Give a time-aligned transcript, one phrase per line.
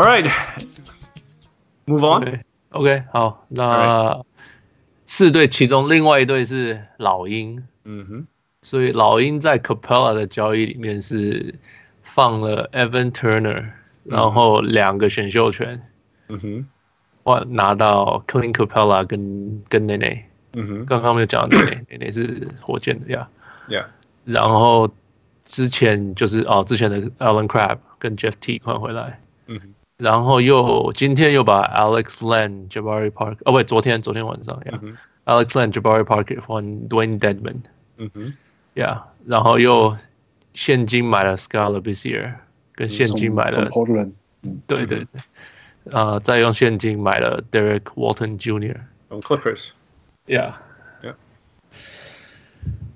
[0.00, 0.26] All right,
[1.84, 2.22] move on.
[2.22, 4.24] OK，, okay 好，那
[5.04, 7.62] 四队其中另外一队是老鹰。
[7.84, 8.26] 嗯哼，
[8.62, 11.54] 所以老鹰在 Capella 的交易里面是
[12.02, 13.72] 放了 Evan Turner，
[14.04, 15.82] 然后两个选秀权。
[16.28, 16.66] 嗯哼，
[17.22, 20.22] 我拿到 Clint Capella 跟跟 Nene。
[20.54, 23.28] 嗯哼，刚刚没有讲到 Nene，Nene 是火箭的呀。
[23.68, 23.84] Yeah。
[24.24, 24.90] 然后
[25.44, 29.20] 之前就是哦，之前的 Allen Crabbe 跟 Jeff Teague 换回来。
[29.46, 29.74] 嗯哼。
[30.00, 34.78] 然后又今天又把 Alex Len、Jabari Parker，哦不对，昨天昨天晚上呀。
[34.82, 34.96] 嗯
[35.26, 37.58] Alex Len、Jabari Parker 换 Dewayne Dedmon，
[37.98, 38.34] 嗯哼
[38.74, 39.96] ，Yeah，然后又
[40.54, 42.34] 现金买了 Skal Labissiere，
[42.74, 43.68] 跟现金买了，
[44.42, 48.80] 嗯，对对对，啊、呃，再用现金买了 Derek Walton Jr.
[49.08, 51.14] 从 Clippers，Yeah，Yeah，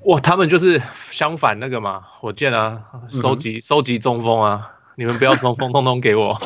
[0.05, 6.41] 哇，他们就是相反那个嘛，火箭啊，收集、嗯、收集中锋啊，你们不要中锋，通通给我。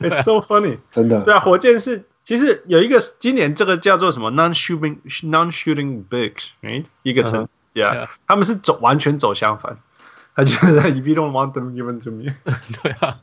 [0.00, 2.04] It's so funny， 真的，对啊，火箭是。
[2.24, 6.84] 其实有一个今年这个叫做什么？Non-shooting non-shooting bigs，right？
[7.04, 9.76] 一个称，yeah，他们是走完全走相反，
[10.34, 12.34] 他就是 if you don't want them given to me，
[12.82, 13.20] 对啊，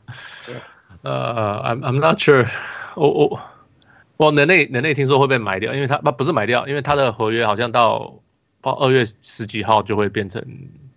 [1.02, 2.48] 呃，I'm I'm not sure，
[2.94, 3.40] 我我
[4.16, 8.22] 我能内能内听说会被买掉，因为他不不是买掉，因为他的合约好像到
[8.62, 10.42] 到二月十几号就会变成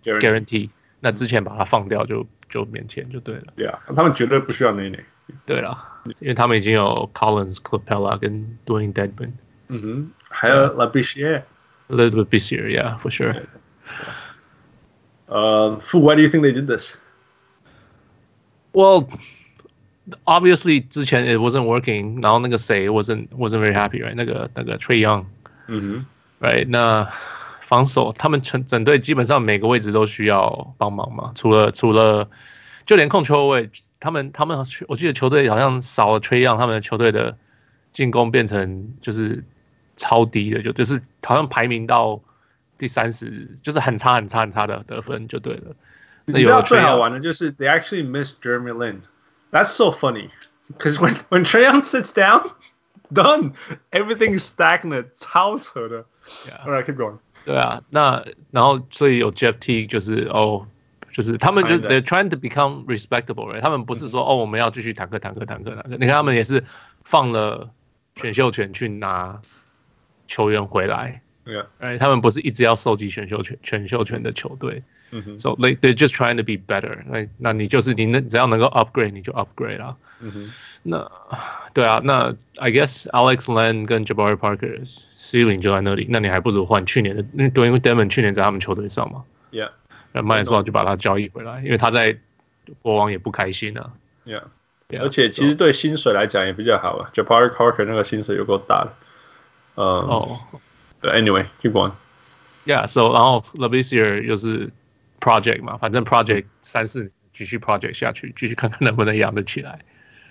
[0.02, 5.04] guarantee，那之前把它放掉就就免钱就对了，对啊，他们绝对不需要内内，
[5.45, 5.89] 对了。
[6.19, 9.31] 因为他们已经有 Collins、Capella 跟 Dewayne Dedmon，
[9.69, 13.41] 嗯哼，还有 Labissiere，little Labissiere，yeah，for sure。
[15.27, 19.07] 呃，Fu，why do you think they did this？Well,
[20.25, 24.15] obviously 之前 it wasn't working，然后那个谁 wasn't wasn't very happy，right？
[24.15, 25.23] 那个那个 Trae Young，
[25.67, 26.05] 嗯
[26.41, 26.67] 哼，right？
[26.67, 27.09] 那
[27.61, 32.29] 防守他们整整队基本上每个位置都需要帮忙嘛，除了除了
[32.85, 33.69] 就连控球位。
[34.00, 37.36] 他们他们我记得球队好像少了 Young，他们的球队的
[37.92, 39.42] 进攻变成就是
[39.96, 42.20] 超低的，就就是好像排名到
[42.78, 45.74] 第三十，就是很差很差很差的得分就对了。
[46.26, 49.00] 你知道最好玩的就是 they actually miss Jeremy Lin.
[49.50, 50.30] That's so funny
[50.68, 52.50] because when when Young sits down,
[53.12, 53.54] done,
[53.90, 56.04] everything's stagnant，超扯的。
[56.46, 56.64] Yeah.
[56.64, 57.18] All right, keep going.
[57.44, 60.68] 对啊，那然后所以有 Jeff T 就是哦。
[61.18, 63.60] 就是他们就 they're trying to become respectable，right?
[63.60, 65.96] 他们不是说哦，我们要继续坦克坦克坦克坦克。
[65.98, 66.62] 你看他们也是
[67.02, 67.70] 放了
[68.14, 69.40] 选秀权去拿
[70.28, 74.80] 球员回来，对啊，哎，他们不是一直要收集选秀权选秀权的球队。
[75.10, 76.96] 嗯哼，so they they're just trying to be better。
[77.08, 79.96] 那那你就是你能只要能够 upgrade 你就 upgrade 啦。
[80.20, 80.50] 嗯哼，
[80.84, 81.10] 那
[81.72, 84.86] 对啊，那 I guess Alex Len 跟 Jabari Parker
[85.18, 89.24] ceiling 就在那里，那你还不如换去年的，因为 Dewayne Dedmon 去年在他们球队上嘛。
[89.50, 89.70] Yeah。
[90.18, 92.18] 那麦说就把他交易回来，因为他在
[92.82, 93.92] 国王也不开心啊。
[94.26, 94.42] Yeah，,
[94.88, 97.08] yeah 而且其实对薪水来讲也比较好啊。
[97.14, 98.92] Jabari Parker 那个薪水有够大的。
[99.76, 100.36] 呃，哦，
[101.00, 101.92] 对，Anyway，keep going。
[102.66, 104.70] Yeah，so 然后 Labissiere 又是
[105.20, 109.78] project 嘛，反正 project 三四年继续 project 下去，继续看看能不能养得起来。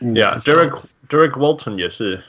[0.02, 0.78] Yeah，Derek
[1.08, 2.22] Derek Walton 也是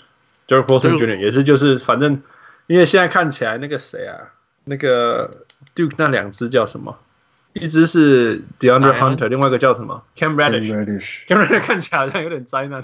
[0.47, 1.19] ，Derek Walton Jr.
[1.19, 2.23] 也是，就是反正
[2.69, 4.33] 因为现在看起来那个谁啊，
[4.65, 6.97] 那个 Duke 那两只叫什么？
[7.55, 11.27] 一只是 DeAndre Hunter，另外一个叫什么？Cam Reddish。
[11.27, 12.83] Cam Reddish 看起来好像有点灾难。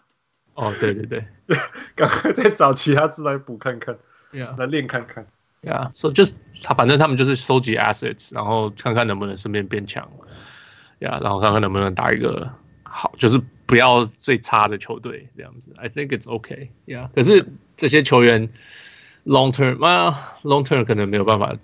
[0.54, 1.24] 哦，对对对，
[1.96, 3.96] 赶快再找其他字来补看看
[4.32, 5.26] ，Yeah，来练看看。
[5.62, 10.08] Yeah，so just 他反正他们就是收集 assets，然后看看能不能顺便变强。
[11.00, 12.52] Yeah，然后看看能不能打一个
[12.84, 15.72] 好，就是不要最差的球队这样子。
[15.78, 16.68] I think it's okay。
[16.86, 17.46] Yeah，可是
[17.76, 18.50] 这些球员
[19.24, 21.56] long term 啊，long term 可能没有办法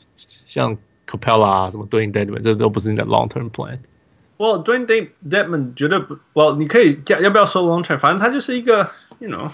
[0.47, 0.79] 像。
[1.08, 8.90] Capella 啊，什么 Dewayne Dedmon，这都不是你的 long term plan。Well, Dewayne Dedmon 绝对不，Well，你可以要要不要说 long term，反正他就是一个，
[9.20, 9.52] you know，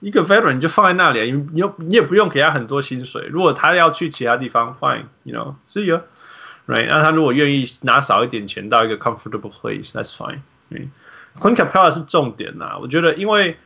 [0.00, 3.26] 一个 veteran 就放在那里，你你你也不用给他很多薪水。
[3.30, 6.86] 如果他要去其他地方，fine，you know，see you，right？
[6.88, 13.56] 那他如果愿意拿少一点钱到一个 comfortable place，that's fine。Clint Capella 是重点呐，我觉得因为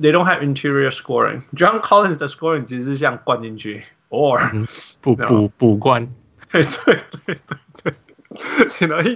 [0.00, 4.66] they don't have interior scoring，John Collins 的 scoring 其实是像灌进去，or
[5.02, 6.08] 补补补灌。
[6.53, 6.95] 对对
[7.25, 7.35] 对
[7.83, 7.93] 对
[8.79, 9.11] 对，然后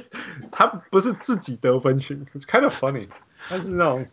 [0.51, 3.07] 他不是自己得分型，kind of funny，
[3.47, 4.07] 他是那种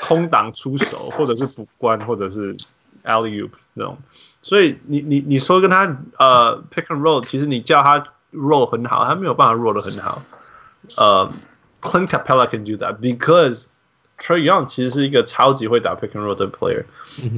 [0.00, 2.56] 空档出手，或者是补关，或者是
[3.04, 3.98] alley oop 那种。
[4.40, 5.84] 所以你你你说跟他
[6.18, 8.02] 呃 pick and roll，其实你叫他
[8.32, 10.22] roll 很好，他没有办法 roll 的很好。
[10.96, 11.30] 呃
[11.82, 13.66] ，Clint Capella can do that because
[14.18, 16.84] Trae Young 其实是一个超级会打 pick and roll 的 player。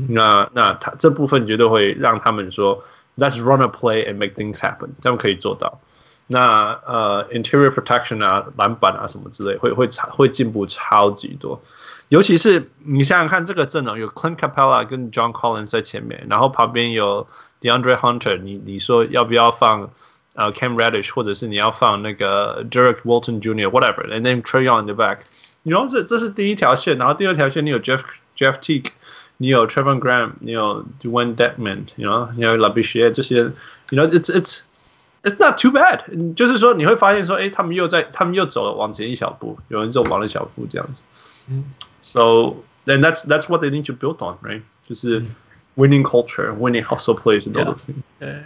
[0.09, 2.85] 那那他这部分绝对会让他们说。
[3.18, 5.80] Let's run a play and make things happen，这样可以做到。
[6.28, 11.62] 那呃，interior protection 啊，篮板啊什么之类，会会超会进步超级多。
[12.10, 17.28] 尤其是你想想看，这个阵容有 Clint Capela 跟 John Collins 在前面，然后旁边有
[17.62, 19.92] DeAndre Hunter，你你说要不要放
[20.36, 25.20] 呃 Cam Reddish，或者是你要放那个 Derek Walton Jr.，whatever，and then Trae Young in the back。
[25.64, 28.02] 你说这这是第一条线，然后第二条线你有 Jeff
[28.38, 28.90] Jeff Teague，
[29.40, 33.52] 你有 Trevor Graham，你有 Dewayne Dedmon，你 you know 你有 Labissiere 这些，you
[33.92, 34.64] know it's it's
[35.28, 41.04] It's not too bad，就是说你会发现说，哎，他们又在，他们又走了往前一小步，有人走往了一小步这样子。
[41.50, 41.64] 嗯，
[42.04, 44.62] So then that's that's what they need to build on, right？
[44.88, 45.24] 就是
[45.76, 48.44] winning culture, winning hustle plays and all those things。Yeah.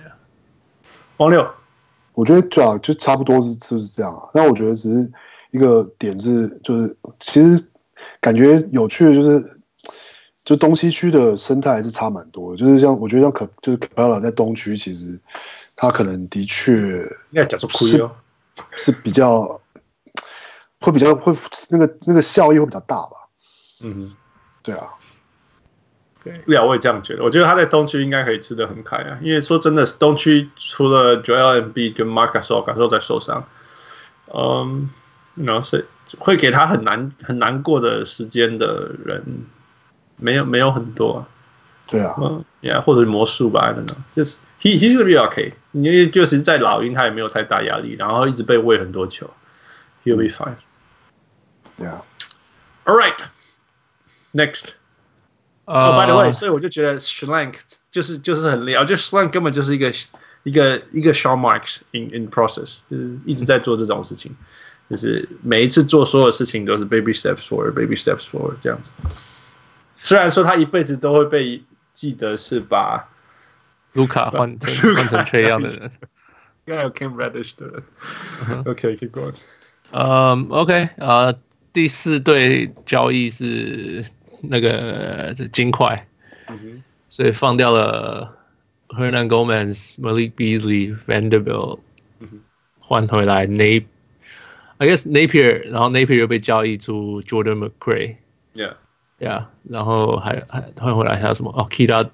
[1.18, 1.52] 王六，
[2.14, 4.30] 我觉得主要就差不多是就是这样啊。
[4.34, 5.12] 那我觉得只是
[5.52, 7.62] 一个点是，就是其实
[8.22, 9.60] 感觉有趣的就是，
[10.45, 12.59] 就东西区的生态还是差蛮多的。
[12.59, 15.19] 就是像我觉得像可就是 Capela 在东区其实。
[15.77, 16.73] 他可能的确
[17.31, 18.09] 应该讲出亏哦，
[18.71, 19.61] 是比较
[20.79, 21.37] 会比较会
[21.69, 23.17] 那个那个效益会比较大吧？
[23.83, 24.15] 嗯，
[24.63, 24.87] 对啊，
[26.23, 27.25] 对啊，我也这样觉得。
[27.25, 33.45] 我觉得他在东区应该可以吃的很开啊，因为说真的，东区除了 Joel Embiid 跟 Marc Gasol 感受在受伤，
[34.33, 34.89] 嗯，
[35.35, 35.89] 然后是
[36.21, 39.25] 会给他很难很难过的时间的人，
[40.18, 41.26] 没有没有很多。
[41.88, 49.28] 对啊，嗯，Yeah，或者魔术吧，I don't know，就是 he he's gonna be okay，因为就是在老鹰，他也没有太大压力，然后一直被喂很多球，
[50.06, 54.66] he'll be fine。Yeah，all right，next。
[55.66, 57.56] 哦，by the way，所以我就觉得 Schlenk
[57.90, 59.92] 就是就是很厉害，我觉得 Schlenk 根本就是一个
[60.44, 64.32] 一个一个 Sean Marks in in process，就是一直在做这种事情，
[64.90, 68.92] 就是每一次做所有事情都是 baby steps forward，baby steps forward 这样子。
[70.05, 71.61] 虽然说他一辈子都会被。
[71.95, 73.09] 记得是把
[73.93, 75.93] 卢卡换成换成 Trae Young 的人，
[76.65, 78.65] 应该有 Cam Reddish 的人。
[78.65, 79.41] OK，keep going。
[79.93, 81.33] 嗯，OK，啊，
[81.73, 84.05] 第四对交易是
[84.41, 86.05] 那个这金块，
[87.09, 88.37] 所以放掉了
[88.89, 91.79] Hernan Gomez、Malik Beasley、Vanderbilt，
[92.81, 98.17] 换回来 Nape，I guess Napier，然后 Napier 又被交易出 Jordan McRae。
[98.53, 98.75] Yeah。
[99.25, 101.51] Yeah，然后还还换回来还有什么？
[101.57, 102.11] 哦，Keita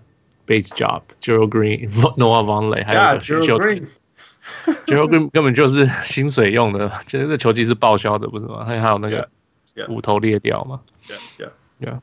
[0.46, 8.64] Bates-Diop，Gerald Green，Noah Vonleh，还有 Gerald Green，Gerald Green 根本就是薪水用的，其实这个球技是报销的，不是吗？
[8.64, 9.28] 还有还有那个
[9.88, 11.98] 骨头裂掉嘛？Yeah，Yeah，Yeah。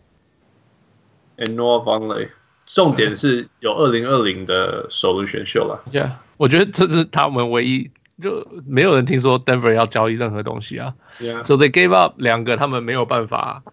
[1.37, 2.29] And Noah Vonleh，
[2.65, 5.83] 重点是有二零二零的首轮选秀了。
[5.93, 7.89] Yeah，我觉得这是他们唯一，
[8.21, 10.93] 就没有人听说 Denver 要交易任何东西啊。
[11.21, 13.63] Yeah，So they gave up 两个他们没有办法。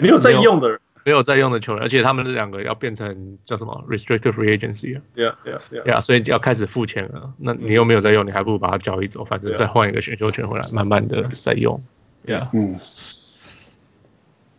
[0.00, 5.84] 没有在用的人，没有在用的球员，而且他们这两个要变成叫什么 restricted free agency 啊？Yeah, yeah, yeah.
[5.84, 7.32] Yeah，所以要开始付钱了。
[7.38, 11.80] 那你又没有在用，你还不如把它交易走，反正再换一个选秀权回来，慢慢的再用。
[12.26, 12.80] Yeah，嗯。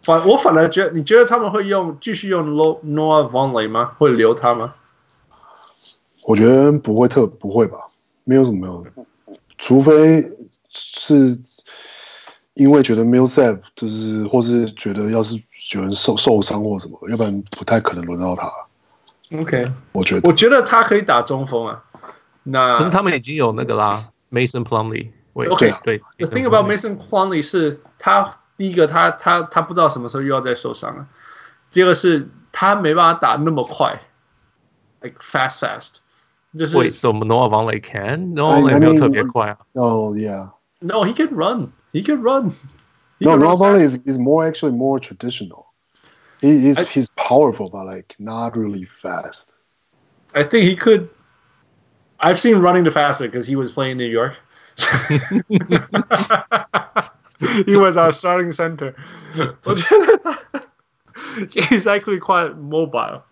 [0.04, 3.94] 反我反而觉得，你觉得他们会用继续用 Noah Vonleh 吗？
[3.98, 4.76] 会留他吗？
[6.28, 7.80] 我觉得不会特不会吧，
[8.24, 9.06] 没有什么没有，
[9.58, 10.32] 除非
[10.70, 11.40] 是。
[12.56, 15.42] 因为觉得 Millsap 就是，或是觉得要是
[15.74, 18.50] 有人受受伤或什么，要不然不太可能轮到他。
[19.38, 21.84] OK，我觉得，我觉得他可以打中锋啊。
[22.44, 25.10] 那可是他们已经有那个啦，Mason Plumlee。
[25.34, 26.02] OK，对。
[26.18, 31.08] The thing about Mason Plumlee 是他第一个他，他他他不知道什么时候又要再受伤了。
[31.72, 34.00] 第二个是他没办法打那么快
[35.02, 35.96] ，like fast fast。
[36.58, 39.58] 就是为什么 Noah Vonleh can？Noah 没有特别快啊。
[39.74, 40.52] Oh yeah。
[40.80, 41.74] No, he can run.
[41.95, 42.55] He can run.
[43.19, 45.67] He no, Noah Vonleh is, is more actually more traditional.
[46.41, 49.51] He, he's I, he's powerful, but like not really fast.
[50.35, 51.09] I think he could.
[52.21, 54.37] I've seen running the fast because he was playing in New York.
[57.67, 58.95] he was our starting center.
[61.51, 63.23] he's actually quite mobile,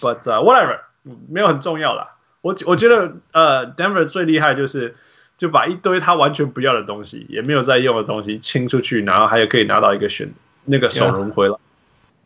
[0.00, 0.80] but uh, whatever，
[1.28, 2.16] 没有很重要啦。
[2.40, 4.96] 我我觉得呃，Denver 最厉害就是。
[5.39, 10.29] 就把一堆他完全不要的东西，也没有在用的东西清出去，然后还有可以拿到一个选
[10.65, 11.55] 那个首轮回来。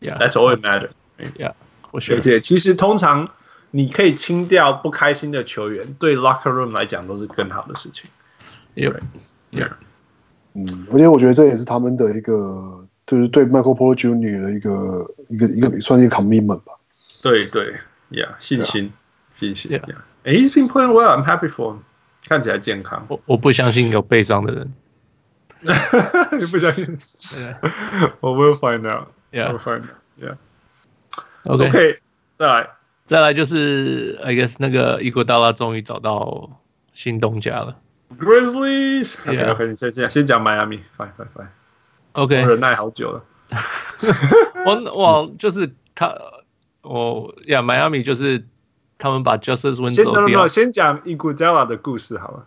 [0.00, 0.90] Yeah，that's all it matters.
[1.38, 1.52] Yeah，
[1.92, 3.30] 我学姐，其实通常
[3.70, 8.10] 你可以清掉不开心的球员，对 locker room 来讲都是更好的事情。
[8.74, 9.70] Yeah，Yeah，
[10.54, 14.42] 嗯，而且我觉得这也是他们的一个，就是对 Michael Porter Jr.
[14.42, 16.72] 的一个一个一个算是一个 commitment 吧。
[17.22, 17.76] 对对
[18.10, 18.92] ，Yeah，信心，
[19.38, 19.70] 信心。
[19.70, 21.08] Yeah，and he's been playing well.
[21.08, 21.78] I'm happy for him.
[22.26, 24.72] 看起来健康，我我不相信有背伤的人。
[26.38, 26.98] 你不相信？
[28.20, 29.08] 我 will find out.
[29.32, 29.96] Yeah, will find out.
[30.20, 30.36] Yeah.
[31.44, 31.98] OK, okay
[32.38, 32.68] 再来，
[33.06, 36.60] 再来就是，I guess 那个伊戈达拉终于找到
[36.92, 37.76] 新东家了。
[38.18, 39.20] Grizzlies。
[39.28, 39.52] OK Yeah.
[39.52, 40.80] OK，你先先先讲 Miami。
[40.96, 41.48] Fine Fine Fine。
[42.12, 43.24] OK，我忍耐好久了。
[44.66, 46.14] 我我就是他，
[46.82, 48.46] 我呀，Miami 就是
[48.98, 52.46] 他们把 Justice 先 no no Winslow 掉 no，，先讲 Iguodala 的故事好了。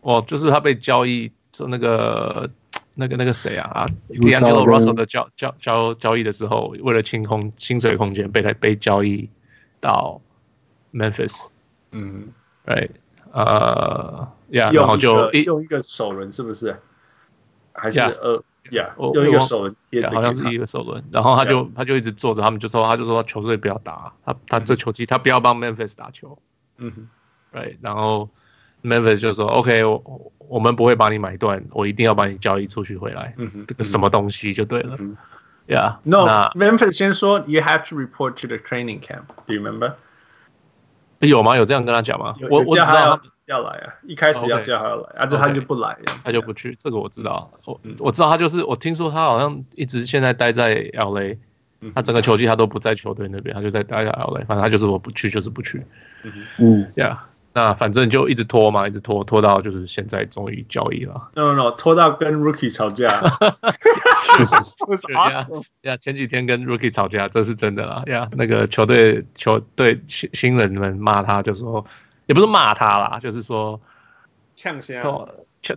[0.00, 2.48] 哦，就是他被交易，就那个
[2.94, 9.28] 那个那个谁啊啊 Iguodala，D'Angelo Russell 的交交交交易的时候，为了清空薪水空间，被他被交易
[9.80, 10.20] 到
[10.92, 11.46] Memphis，
[11.92, 12.28] 嗯
[12.66, 12.90] ，right？
[13.32, 16.76] 呃，Yeah，然后就一用一个首轮是不是？
[17.72, 18.16] 还是 Yeah.
[18.18, 18.90] 二？Yeah，
[19.26, 26.38] 一个我首轮贴着好像是一个首轮，然后他就他就一直坐着，他们就说他就说球队不要打，他他这球季他不要帮 Memphis 打球
[26.78, 27.08] 嗯哼
[27.58, 27.76] ，，right？
[27.80, 28.28] 然后
[28.82, 35.16] Memphis 就说 OK，我我们不会把你买断，我一定要把你交易出去回来，嗯哼，这个什么东西就对了嗯
[35.66, 39.24] ，Yeah，No，Memphis 先说，You have to report to the training camp.
[39.46, 39.94] Do you remember?
[41.18, 41.56] 有吗？
[41.56, 42.34] 有这样跟他讲吗？
[42.50, 47.50] 我我知道他要来啊，一开始要叫他要来，啊，这他就不来，他就不去，这个我知道。
[47.64, 51.36] 我嗯我知道他就是，我听说他好像一直现在待在 LA，
[51.80, 55.84] 嗯他整个球季他都不在球队那边，他就在待在 LA，反正他就是我不去就是不去。
[56.58, 57.16] 嗯，Yeah，
[57.52, 61.30] 那反正就一直拖嘛，一直拖拖到就是现在终于交易了。
[61.34, 63.20] No no no，拖到跟 Rookie 吵架。
[64.86, 65.64] Was awesome.
[65.82, 68.04] Yeah，前几天跟 Rookie 吵架，这是真的啦。
[68.06, 71.84] Yeah，那个球队球队新新人们骂他，就说
[72.30, 73.80] 也不是骂他啦，就是说。
[74.54, 75.02] 呛声。
[75.02, 75.28] 哦，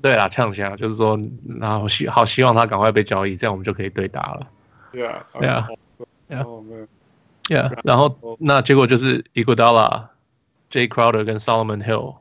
[0.04, 1.20] 对啦，呛声，就是说，
[1.60, 4.48] 然后希好希望他赶快被交易，这样我们就可以对打了。
[4.94, 5.24] Yeah.
[5.34, 5.68] Yeah.
[6.30, 6.44] Yeah.
[6.46, 6.88] Oh man.
[7.50, 10.10] Yeah，然后那结果就是 Iguodala、
[10.70, 12.18] Jay Crowder 跟 Solomon Hill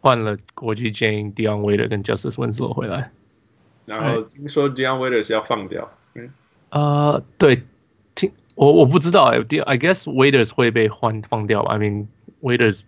[0.00, 3.10] 换了国际建议 Dion Waiter 跟 Justice Winslow 回来。
[3.84, 5.90] 然后听说 Dion Waiters 要放掉。
[6.14, 6.30] 嗯
[6.70, 7.62] 呃，对，
[8.14, 12.06] 听我我不知道哎，I guess Waiters 会被换放掉吧？I mean
[12.42, 12.82] Waiters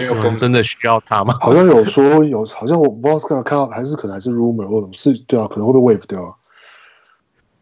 [0.00, 1.36] 有可能真的需要他吗？
[1.40, 6.34] 好像有说有，好像我不知道是看看到还是可能还是 rumor 或者是对啊，可能会被 wave 掉啊。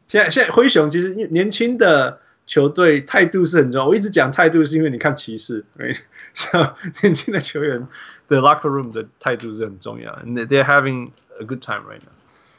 [0.09, 3.87] 现在现在灰熊其实年轻的球队态度是很重要。
[3.87, 5.65] 我一直讲态度是因为你看骑士，
[6.35, 7.87] 像年轻的球员
[8.29, 10.13] 的 locker room 的态度是很重要。
[10.25, 11.11] And they're having
[11.41, 12.11] a good time right now.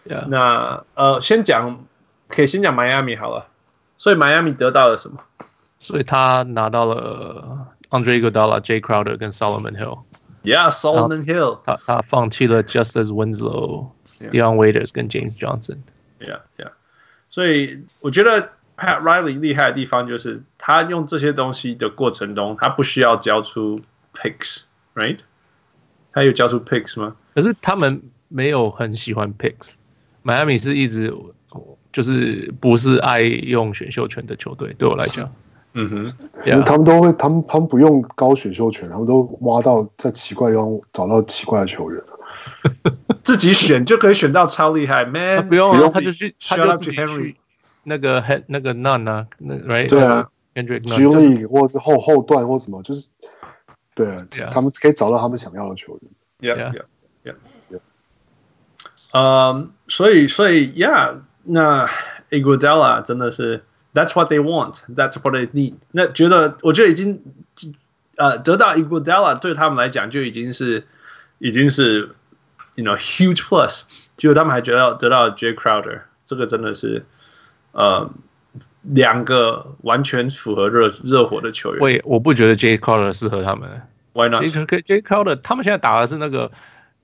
[0.07, 0.25] Yeah.
[0.27, 1.85] 那呃，先讲
[2.29, 3.47] 可以先讲 Miami 好了。
[3.97, 5.19] 所以 Miami 得到了什么？
[5.77, 9.99] 所以他拿到了 Andre Iguodala、Jay Crowder 跟 Solomon Hill。
[10.43, 11.59] Yeah, Solomon Hill.
[11.63, 14.29] 他他放弃了 Justice Winslow、Yeah.
[14.29, 15.77] Dion Waiters 跟 James Johnson。
[16.19, 16.71] Yeah, yeah.
[17.29, 23.79] 所以我觉得 Pat Riley 厉害的地方就是他用这些东西的过程中，他不需要交出
[24.13, 25.19] picks，right？
[26.11, 27.15] 他有交出 picks 吗？
[27.35, 29.73] 可是他们没有很喜欢 picks。
[30.23, 31.13] Miami 是一直
[31.91, 35.31] 就是不是爱用选秀权的球队，对我来讲。
[35.73, 35.95] 嗯哼，
[36.45, 42.01] 因为 Yeah, 他们都会，他们他们不用高选秀权，他们都挖到在奇怪的地方找到奇怪的球员。
[43.23, 45.47] 自己选就可以选到超厉害他，man！
[45.47, 47.37] 不用啊，不用他就去，他 Shout 就己 Henry 去
[47.83, 53.07] 那个 head 那个 None 啊，那 right 对啊 Nunn 就是 League 或者是后后段或什么，就是
[53.95, 54.49] 对啊 Yeah.
[54.51, 56.55] 他们可以找到他们想要的球员。
[56.55, 56.83] Yeah, Yeah.
[57.23, 57.35] yeah,
[57.69, 57.79] yeah.
[59.13, 61.87] 嗯，所以所以 Yeah，那
[62.29, 63.63] Iguodala 真的是
[63.94, 65.74] That's what they want, that's what they need。
[65.92, 67.22] 那觉得我觉得已经
[68.16, 70.86] 呃得到 Iguodala 对他们来讲就已经是
[71.38, 72.14] 已经是
[72.74, 73.84] you know huge plus。
[74.18, 77.06] 结果他们还觉得得到 Jay Crowder，这个真的是
[77.72, 78.10] 呃
[78.82, 81.80] 两个完全符合热热火的球员。
[81.80, 83.80] 我也我不觉得 Jay Crowder 适合他们。
[84.12, 84.42] Why not？
[84.42, 86.50] Jay Jay Crowder 他们现在打的是那个，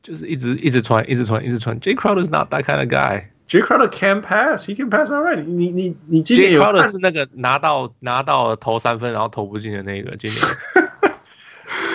[0.02, 1.80] 就是一直一直传，一直传，一直传。
[1.80, 3.24] Jay Crowder is not that kind of guy。
[3.47, 5.41] Jay Crowder can pass, he can pass alright。
[5.43, 10.41] 你你你今年有 Crowder 是那个拿到拿到投三分然后投不进的那个，今年。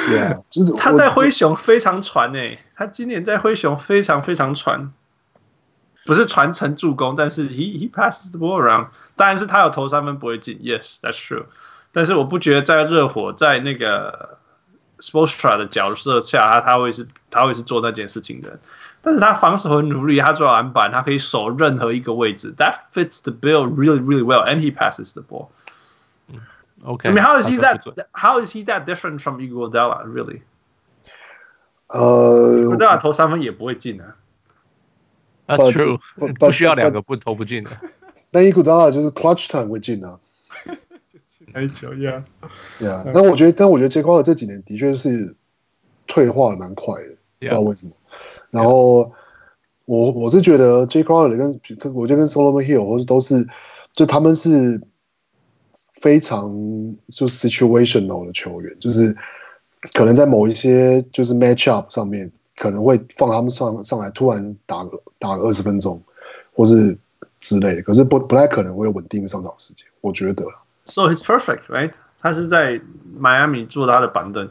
[0.08, 4.92] 对啊，就是他在灰熊非常传诶、欸，他今年在灰熊非常非常传，
[6.04, 8.88] 不是传承助攻，但是 he he passes the ball around。
[9.14, 11.44] 当然是他有投三分不会进，yes that's true。
[11.92, 14.38] 但是我不觉得在热火在那个
[14.98, 18.60] Sportstra 的角色下，他他会是他会是做那件事情的人。
[19.01, 25.49] 但是他防守很努力，他做篮板，他可以守任何一个位置，that fits the bill really really well，and he passes the ball。
[26.83, 27.09] OK。
[27.09, 30.41] I mean how is he 他说 that how is he that different from Iguodala really？
[31.87, 34.15] 呃， Iguodala 投三分也不会进啊。
[35.47, 37.71] That's But- true， but- 不需要两 but- 个不投不进的。
[38.31, 40.19] 那伊 古达拉就是 clutch time 会进啊。
[41.53, 42.23] 还球呀，
[42.77, 45.35] 对啊，但我觉得，但我觉得 J 框的这几年的确是
[46.05, 47.93] 退化的蛮快的，不知道 Yeah，为什么。
[48.52, 49.10] 然后
[49.86, 53.44] 我我是觉得 J Crowder 跟跟我觉得跟 Solomon Hill 或是都是，
[53.94, 54.80] 就他们是
[55.94, 56.50] 非常
[57.10, 59.16] 就 situational 的球员，就是
[59.94, 66.00] 可能在某一些就是 match up 上面可能会放他们上上来，突然打个打个二十分钟，
[66.52, 66.96] 或是
[67.40, 67.82] 之类的。
[67.82, 70.44] 可是不不太可能会有稳定的上场时间，我觉得。
[70.84, 71.92] So it's perfect, right？
[72.20, 72.80] 他是在
[73.16, 74.48] 迈阿密坐他的板凳，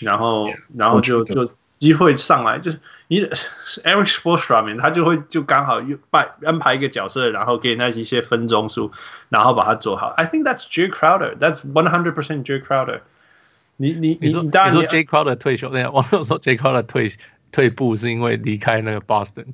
[0.00, 0.44] 然后
[0.76, 1.50] 然后就就
[1.84, 8.90] 机会上来，就是你 Eric Spoelstra 面他就会就刚好又拜安排一个角色，然后给那一些分钟数，
[9.28, 10.14] 然后把它做好。
[10.16, 11.36] I think that's Jay Crowder.
[11.36, 13.00] That's one hundred percent Jay Crowder.
[13.76, 17.12] 你你你你当然你说 Jay Crowder 退休，那样网友说 Jay Crowder 退
[17.52, 19.52] 退步是因为离开那个 Boston。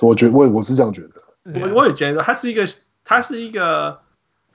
[0.00, 2.64] 我觉得我我是这样觉得，我我也觉得他是一个
[3.04, 4.00] 他是一个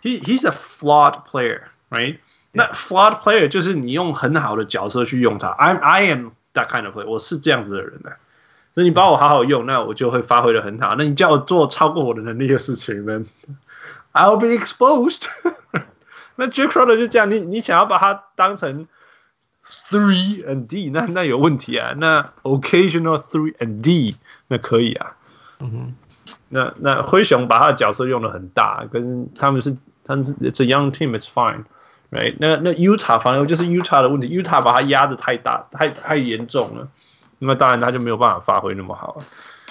[0.01, 2.17] he he's a flawed player, right？
[2.52, 5.48] 那 flawed player 就是你用很好的角色去用它。
[5.48, 8.10] I'm I am that kind of player，我是这样子的人呢。
[8.74, 10.94] 所以你把我好好用，那我就会发挥的很好。
[10.96, 13.24] 那你叫我做超过我的能力的事情呢，
[14.12, 15.24] I'll be exposed。
[16.34, 18.86] 那 Jay Crowder 就这样，你你想要把它当成
[19.66, 21.94] three and D，那那有问题啊。
[21.96, 24.16] 那 occasional three and D，
[24.48, 25.16] 那可以啊。
[25.60, 25.94] 嗯哼。
[26.48, 31.64] 那那灰熊把他的角色用的很大，可是他们是他们是 It's a young team，it's fine。
[32.10, 36.86] Right，那那 Utah 反正就是 Utah 的问题，Utah 把它压得太大，太太严重了，
[37.40, 39.18] 那么当然他就没有办法发挥那么好。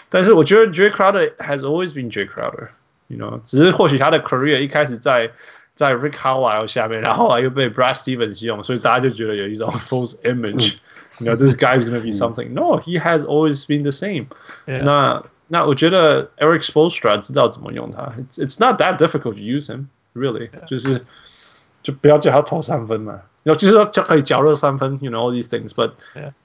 [0.10, 5.32] 但是我觉得 Jay Crowder has always been Jay Crowder，you know，只是或许他的 career 一开始在
[5.76, 13.00] 在 Rick Carlisle 下面，然后后来又被 Brad Stevens 用，所以大家就觉得有一种 false image，you know this guy is gonna be something。No，he
[13.02, 14.26] has always been the same。
[14.66, 21.06] 那那我觉得 Erik Spoelstra 知道怎么用他，it's it's not that difficult to use him，really，就是。
[21.83, 25.93] 就不要叫他投三分嘛，然后就是说就可以搅热三分，you know all these things，but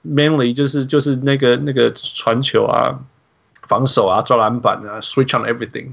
[0.04, 2.98] mainly 就是就是那个那个传球啊、
[3.62, 5.90] 防守啊、抓篮板啊，switch on everything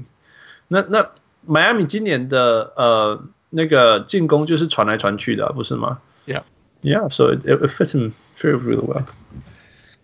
[0.68, 0.80] 那。
[0.82, 1.10] 那那
[1.46, 9.04] 迈阿密今年的呃那个进攻就是传来传去的，不是吗？Yeah，yeah，so it it fits him very really well.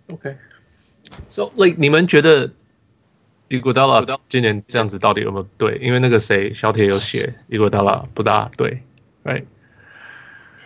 [0.08, 2.50] Okay，so like 你们觉得
[3.48, 5.78] 伊古达拉今年这样子到底有没有对？
[5.82, 8.82] 因为那个谁小铁有写伊古达拉不大对。
[9.24, 9.42] 哎，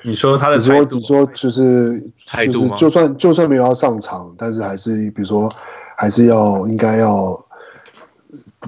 [0.02, 2.76] 你说他的，你说你说就是态度吗？
[2.76, 5.50] 就算就算没有要上场，但是还是比如说
[5.96, 7.44] 还是要应该要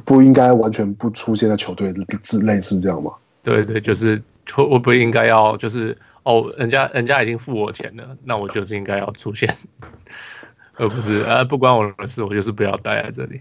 [0.05, 3.12] 不应该完全不出现在球队之类似这样吗？
[3.42, 4.20] 对对，就是
[4.53, 9.57] 会不会应该要就是哦，人家人家已经付我钱了，那我就是应该要出现，
[10.75, 13.40] 而不是啊不关我的事，我就是不要待在这里。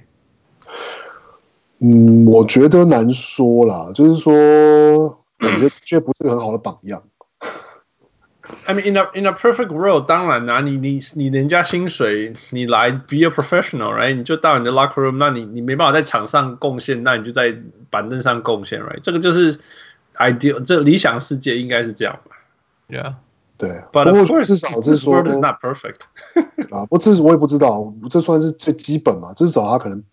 [1.80, 5.25] 嗯，我觉得难说啦，就是说。
[5.54, 7.04] 我觉得却不是个很好的榜样。
[8.68, 14.14] I mean, in a in a perfect world，当然啦、啊，你你你人家薪水，你来 be a professional，right？
[14.16, 17.58] 你就到你的 locker room，那你你没办法在场上贡献，那你就在
[17.90, 19.00] 板凳上贡献，right？
[19.02, 19.60] 这个就是
[20.18, 22.36] ideal，这理想世界应该是这样吧
[22.88, 23.16] ？Yeah，
[23.58, 23.84] 对。
[23.92, 26.02] But of course, 至少是说 is not perfect
[26.70, 29.34] 啊，不，这我也不知道，这算是最基本嘛？
[29.34, 30.04] 至少他可能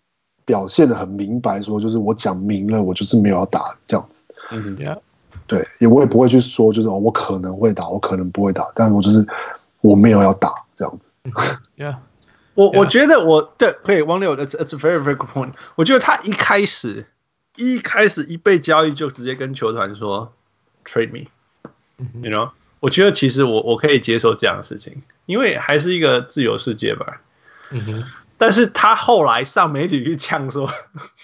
[0.43, 4.23] 表现的很明白，说就是我讲明了，我就是没有要打这样子。
[4.49, 4.97] 嗯，Yeah。
[5.45, 9.25] 对，也我也不会去说，就是我可能会打，我可能不会打，但我就是
[9.81, 11.29] 我没有要打这样子。
[11.77, 11.97] Yeah，
[12.55, 15.51] 我我觉得我对可以，王六，it's it's a very very good point。
[15.75, 17.05] 我觉得他一开始
[17.57, 20.31] 一开始一被交易就直接跟球团说
[20.85, 27.21] trade me，you know，我觉得其实我我可以接受这样的事情，因为还是一个自由世界吧。
[27.71, 28.03] 嗯哼，
[28.37, 30.69] 但是他后来上媒体去呛说，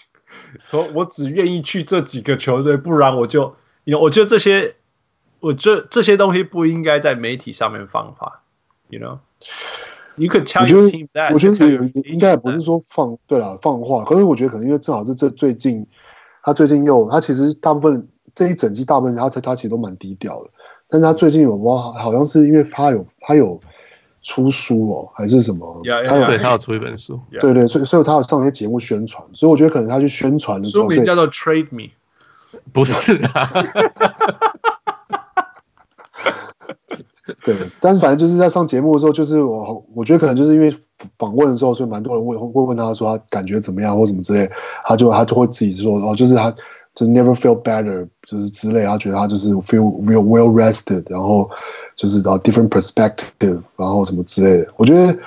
[0.67, 3.55] 说我只愿意去这几个球队，不然我就。
[3.89, 4.75] You know, 我觉得这些，
[5.39, 8.41] 我觉得这些东西不应该在媒体上面放话。
[8.89, 9.17] You know,
[10.15, 11.33] you could tell your team that.
[11.33, 15.87] 我觉得也应该也不是说放对了放话，可是我觉得可能因为正好是这最近，
[16.43, 20.51] 他最近又他其实大部分这一整季大部分他他其实都蛮低调的，
[20.87, 23.59] 但是他最近有哇，好像是因为他有他有
[24.21, 31.89] 出书哦，还是什么？Yeah, yeah, 他有对他有出一本书，对对，所以所以他有上一些节目宣传，所以我觉得可能他去宣传的时候，书名叫做 Trade Me。
[32.73, 33.49] 不是啊，
[37.43, 40.75] 对，但是反正就是在上节目的时候，就是我我觉得可能就是因为
[41.17, 44.49] 访问的时候，所以蛮多人会会问他说他感觉怎么样或什么之类，
[44.85, 46.53] 他就他就会自己说哦，就是他
[46.95, 51.49] 就 never feel better，就是之类，他觉得他就是 feel real well rested，然后
[51.95, 54.73] 就是啊 different perspective，然后什么之类的。
[54.77, 55.17] 我觉得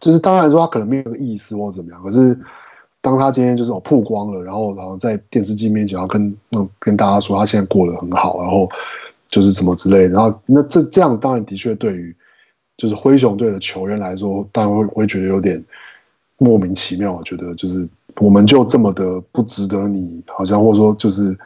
[0.00, 2.38] 就是当然说他可能没有意思或怎么样，可是。
[3.06, 8.68] 当他今天就是我曝光了，然后然后在电视机面前要跟嗯跟大家说他现在过得很好，然后
[9.28, 12.12] 就是什么之类的，然后那这这样当然的确对于
[12.76, 15.64] 就是灰熊队的球员来说，当然会会觉得有点
[16.36, 17.12] 莫名其妙。
[17.12, 21.38] 我觉得就是我们就这么的不值得你，好像或者说就是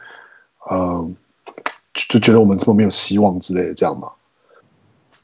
[0.67, 1.07] 呃
[1.93, 4.09] 就觉得我们这么没有希望之类的这样嘛。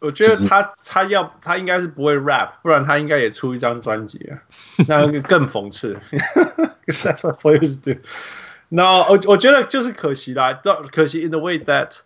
[0.00, 4.42] 我觉得他他要他应该是不会 rap，不然他应该也出一张专辑啊，
[4.88, 5.96] 那个更讽刺。
[6.86, 8.00] That's what players do.
[8.68, 12.00] No，我我觉得就是可惜啦，可惜 in the way that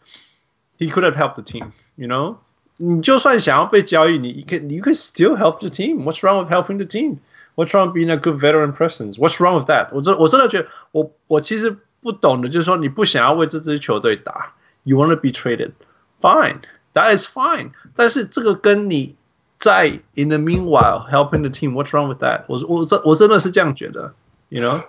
[0.78, 1.70] he could have helped the team.
[1.94, 2.36] You know，
[2.76, 6.02] 你就算想要被交易，你 can you can still help the team.
[6.04, 7.20] What's wrong with helping the team?
[7.54, 9.16] What's wrong with being a good veteran presence?
[9.16, 9.88] What's wrong with that?
[9.92, 15.72] 我真我真的觉得，我我其实不懂的，就是说你不想要为这支球队打，you want to be traded,
[16.20, 16.58] fine.
[16.92, 19.15] That is fine， 但是这个跟你
[19.59, 22.43] 在 in the meanwhile helping the team，what's wrong with that？
[22.47, 24.13] 我我真我真的是这样觉得
[24.49, 24.81] ，you know。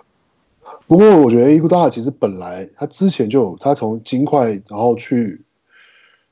[0.86, 5.40] 不过我觉得伊古达其实本来他之前就，他从金块然后去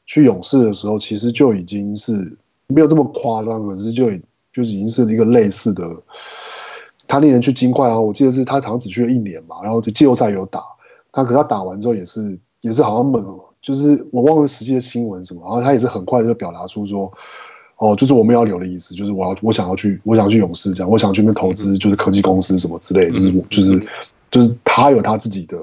[0.07, 4.11] 去勇士的时候，其实就已经是没有这么夸张，可是就
[4.53, 5.85] 就已经是一个类似的。
[7.07, 10.63] 他那年去金块啊，我记得是他好像只去了一年嘛，然后就季后赛有打，
[11.13, 13.39] 他可是他打完之后也是也是好像猛。
[13.63, 17.13] 就是我忘了实际的新闻什么，然后他也是很快的就表达出说，
[17.77, 23.89] 哦，就是我们要留的意思，就是我要我想要去，我想要去勇士这样，我想去那边投资，就是科技公司什么之类的，就是就是
[24.31, 25.59] 就是他有他自己的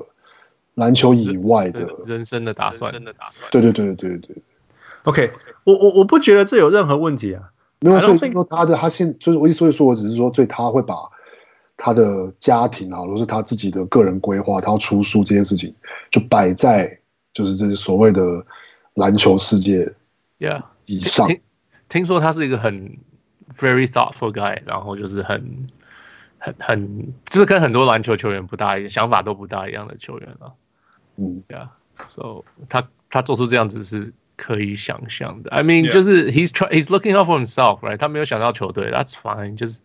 [0.76, 3.50] 篮球以外的人生的打算，真的打算。
[3.52, 4.36] 对对对对对对。
[5.06, 5.32] OK，
[5.64, 10.96] 我我我不觉得这有任何问题啊，没有，所以说他的他现就是我所以说我只是说，所以他会把
[11.78, 15.74] 他的家庭啊，或是他自己的个人规划，他要出书这件事情，
[16.12, 17.00] 就摆在。
[17.38, 18.44] 就是这些所谓的
[18.96, 19.94] 篮球世界
[20.40, 21.40] ，Yeah，以上听
[21.88, 22.98] 听说他是一个很
[23.56, 25.68] very thoughtful guy，然后就是很
[26.40, 30.56] 很很，就是跟很多篮球球员不大一样，想法都不大一样的球员了。
[31.18, 35.52] 嗯，Yeah，so 他他做出这样子是可以想象的。
[35.52, 35.92] I mean，、yeah.
[35.92, 37.98] 就是 he's try he's looking out for himself，right？
[37.98, 39.82] 他没有想到球队，That's fine，就是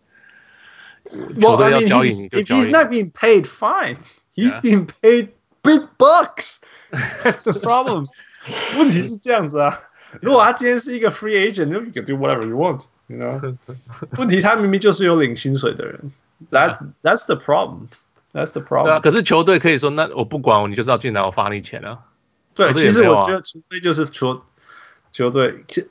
[1.39, 2.61] 球队要交易你就交易。
[2.61, 3.97] If he's not being paid, fine.
[4.33, 5.29] He's being paid
[5.61, 6.57] big bucks.
[6.92, 8.06] That's the problem.
[8.78, 9.78] 问题是这样子啊，
[10.20, 13.56] 如果他今天是一个 free agent, you can do whatever you want, you know.
[14.16, 16.12] 问题他明明就是有领薪水的人，
[16.50, 17.88] that that's the problem.
[18.32, 18.84] That's the problem.
[18.84, 21.98] 对啊，可是球队可以说，那我不管我，你就是要进来，我发你钱啊。
[22.54, 24.44] 对，其实我觉得球队就是说，
[25.12, 25.86] 球队其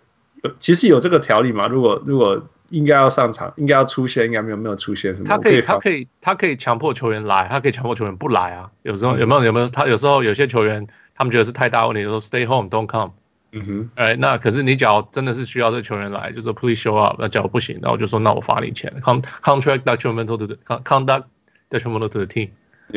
[0.60, 1.68] 其实有这个条例嘛。
[1.68, 5.27] 如果如果 应该要上场，应该要出现，应该没有没有出现什么？
[5.27, 8.71] 他可以，他可以，他可以强迫球员来，他可以强迫球员不来啊。
[8.83, 9.69] 有时候有没有有没有？
[9.69, 13.13] 他有时候有些球员他们觉得是太大问题，就说 stay home don't come。
[13.53, 17.17] 嗯哼，哎，那可是你只要真的是需要这个球员来，就说 please show up。
[17.19, 21.25] 那假如不行，那我就说那我罚你钱，contract detrimental to the conduct
[21.69, 22.49] detrimental to the team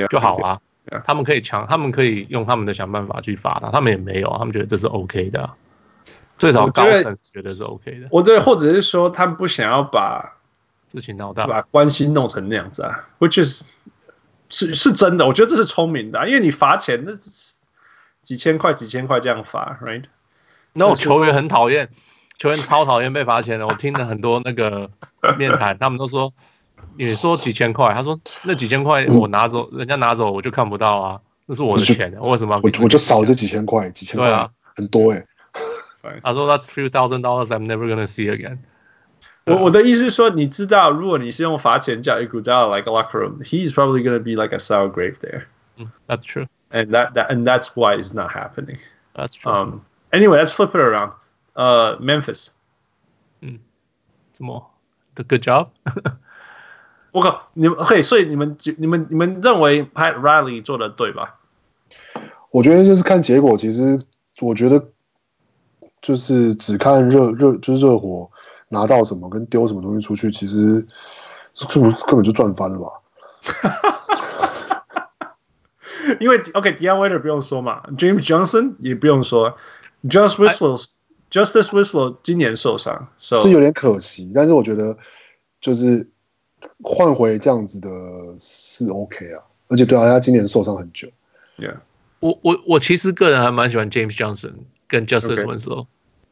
[0.09, 0.59] 就好啊。
[1.03, 5.49] 他们可以强，他们可以用他们的想办法去罚他，他们也没有，他们觉得这是 OK 的。
[6.37, 10.37] 最少高层觉得是 OK 的，我对，或者是说他们不想要把
[10.91, 13.63] 事情闹大，把关系弄成那样子啊，which is
[14.49, 17.13] 是是真的，我觉得这是聪明的，啊，因为你罚钱那
[18.21, 20.03] 几千块几千块这样罚，right？
[20.73, 21.89] 那我球员很讨厌，
[22.37, 24.89] 球员超讨厌被罚钱的，我听了很多那个
[25.37, 26.33] 面谈，他们都说
[26.97, 35.27] 你说几千块，他说那几千块我拿走，嗯，人家拿走我就看不到啊，那是我的钱，我为什么要我我就少这几千块，几千块啊，很多哎，欸。
[36.22, 38.58] 他说：“That's few thousand dollars I'm never gonna see again。”
[39.46, 45.44] 我我的意思是说，你知道，如果你是用罚钱叫 Iguodala like a locker room, he's probably gonna be like a sour grave there.
[46.06, 48.78] That's true, and that that and that's why it's not happening.
[49.14, 49.50] That's true.
[49.50, 49.80] Um,
[50.12, 51.12] anyway, let's flip it around.
[51.56, 52.48] Uh, Memphis.
[53.40, 53.58] 嗯，
[54.32, 54.70] 怎么？
[55.14, 55.68] The good job.
[57.12, 61.40] 我靠，你们可以，所以你们你们你们认为 Pat Riley 做的对吧？
[62.50, 63.56] 我觉得就是看结果。
[63.56, 63.98] 其实
[64.40, 64.88] 我觉得。
[66.05, 68.29] 就是只看热热，就是热火
[68.69, 70.85] 拿到什么跟丢什么东西出去，其实
[71.51, 72.85] 这不根本就赚翻了吧？
[76.19, 79.57] 因为 OK，Dion Waiters 不用说嘛，James Johnson 也不用说
[80.03, 84.31] ，Just Winslow，Justice Winslow 今年受伤，so, 是有点可惜。
[84.35, 84.95] 但是我觉得
[85.59, 86.07] 就是
[86.83, 87.89] 换回这样子的
[88.39, 91.07] 是 OK 啊，而且对啊，他今年受伤很久。
[91.57, 91.77] Yeah，
[92.19, 94.53] 我我我其实个人还蛮喜欢 James Johnson
[94.87, 95.87] 跟 Justice Winslow。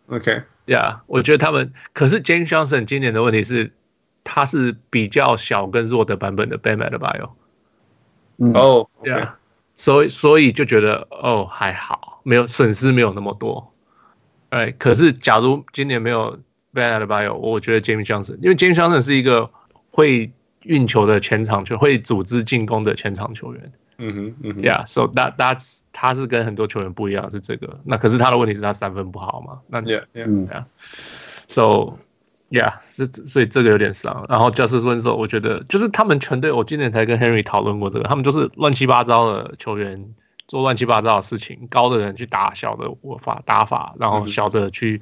[0.08, 3.72] OK，Yeah，我觉得他们，可是 James Johnson 今年的问题是，
[4.24, 7.30] 他是比较小跟弱的版本的 Bam Adebayo。
[8.54, 9.32] 哦，Yeah，
[9.76, 13.74] 所以所以就觉得哦还好，没有损失没有那么多。
[14.50, 16.40] 哎，可是假如今年没有
[16.74, 19.50] Bam Adebayo，我觉得 James Johnson，因为 James Johnson 是一个
[19.90, 20.32] 会
[20.64, 23.72] 运球的前场球，会组织进攻的前场球员。
[23.98, 27.80] 嗯哼，嗯哼，Yeah，so that that's 他是跟很多球员不一样，是这个。
[27.84, 29.60] 那可是他的问题是他三分不好嘛？
[29.68, 31.98] 那 Yeah，Yeah，So
[32.50, 34.26] yeah，这所以这个有点伤。
[34.30, 40.14] 然后 Justice Winslow，我觉得就是他们全队，我今年才跟 Henry 讨论过这个，他们就是乱七八糟的球员
[40.48, 45.02] 做乱七八糟的事情，高的人去打小的我法打法，然后小的去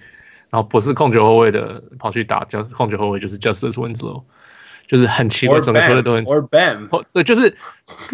[0.49, 4.23] 然后不是控球后卫的跑去打叫控球后卫，就是 Justice Winslow，
[4.91, 7.55] 就是很奇怪，整个球队都很 or Bam，对，就是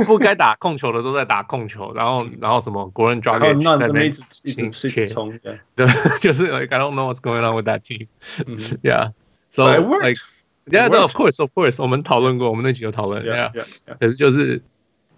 [0.06, 5.88] 不该打控球的都在打控球，然后然后什么 Goran Dragic 在那边一直一直冲，对，
[6.22, 10.20] 就是 like I don't know what's going on with that team，yeah，so like
[10.68, 13.52] yeah no of course of course 我们讨论过，我们那集有讨论，yeah，
[14.00, 14.62] 可是就是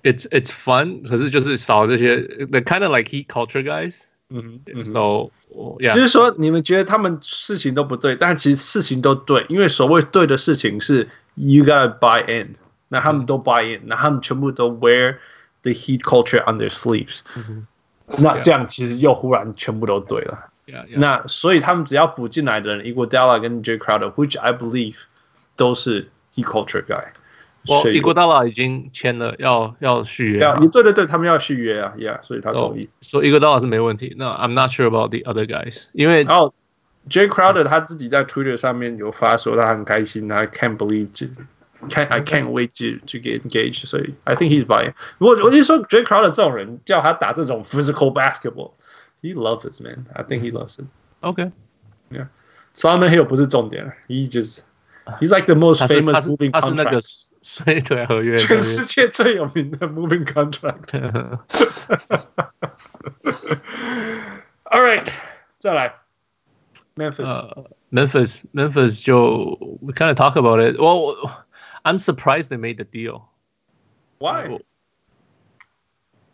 [0.04, 4.04] it's it's fun，可是就是少这些 the kind of like heat culture guys。
[4.32, 5.32] 嗯嗯，so，
[5.80, 12.57] 就是说你们觉得他们事情都不对，但其实事情都对，因为所谓对的事情是 you gotta buy in，
[12.89, 15.17] 那他们都 buy in，那他们全部都 wear
[15.63, 17.21] the heat culture on their sleeves，
[18.23, 20.51] 那这样其实又忽然全部都对了。
[20.97, 24.97] 那所以他们只要补进来的人，Iguodala 跟 Jay Crowder，which I believe
[25.57, 27.05] 都是 heat culture guy。
[27.67, 30.55] 我伊戈达拉已经签了，要要续约。
[30.61, 32.91] 你对对对，他们要续约啊，Yeah，所以他同意。
[33.01, 34.15] 所以伊戈达拉是没问题。
[34.19, 36.37] 那 I'm not sure about the other guys，因为然
[36.99, 44.15] 后 Jay Crowder 他自己在 Twitter 上面有发说他很开心，他 can't believe，can't I can't wait to to get engaged，所以
[44.25, 44.95] I think he's buying。
[45.19, 54.63] 我我就说 Jay Crowder 这种人叫他打这种 physical basketball，he loves it man，I think he loves it。OK，Yeah，Solomon Hill 不是重点，he just
[55.21, 57.29] he's like the most famous moving contract。
[57.45, 60.89] 衰退合约，全世界最有名的 moving contract。
[64.65, 65.07] All right，
[65.59, 65.97] 再来
[66.99, 70.79] ，Memphis。Uh, Memphis, Memphis 就 we kind of talk about it.
[70.79, 71.17] Well,
[71.85, 73.29] I'm surprised they made the deal.
[74.19, 74.61] Why？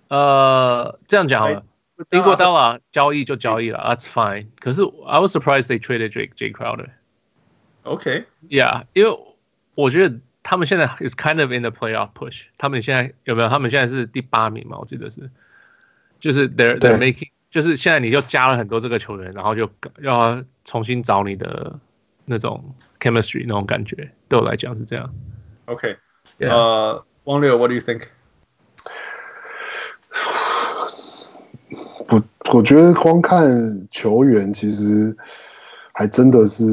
[0.09, 1.65] 呃，这样讲好了，
[2.11, 4.47] 英国刀啊，交易就交易了，That's fine。
[4.59, 6.91] 可是 I was surprised they traded Jake Jake Crowder.
[7.85, 9.19] OK。Yeah，因为
[9.75, 10.21] 我觉得。
[10.43, 12.47] 他们现在 is kind of in the playoff push。
[12.57, 13.49] 他们现在有没有？
[13.51, 14.79] 他们现在是第八名嘛？
[14.79, 15.31] 我记得是，
[16.19, 19.70] 就是 they're they're making， 就是现在你就加了很多这个球员，然后就
[20.02, 21.80] 要重新找你的
[22.26, 24.12] 那种 chemistry 那种感觉。
[24.28, 25.10] 对我来讲是这样。
[25.64, 25.96] OK，
[26.40, 28.08] 呃，汪六，What do you think？
[32.10, 32.22] 我
[32.54, 35.16] 我觉得光看球员，其实
[35.94, 36.64] 还真的是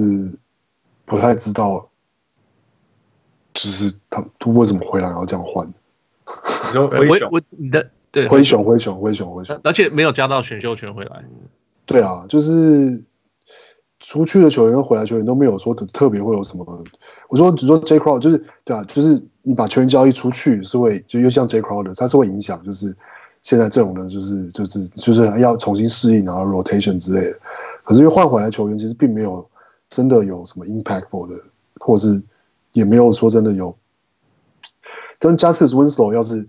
[1.05, 1.88] 不太知道。
[3.55, 5.73] 就是他为什么回来要这样换？
[6.75, 11.25] 我我，你的对灰熊，灰熊，灰熊，灰熊，而且没有加到选秀权回来。
[11.85, 13.03] 对啊，就是
[13.98, 16.85] 出去的球员跟回来球员都没有说特别会有什么。
[17.29, 22.96] 我说只说 J Crowder 就是对啊，就是你把球员交易出去是会，就又像 J Crowder，他是会影响，就是
[23.42, 27.38] 现在这种的，就是就是就是要重新适应，然后 rotation 之类的。
[27.83, 29.44] 可是因为换回来球员其实并没有
[29.88, 31.35] 真的有什么 impactful 的，
[31.81, 32.22] 或是。
[32.75, 33.77] 也没有说真的有，
[35.18, 36.48] 但 Justice Winslow 要是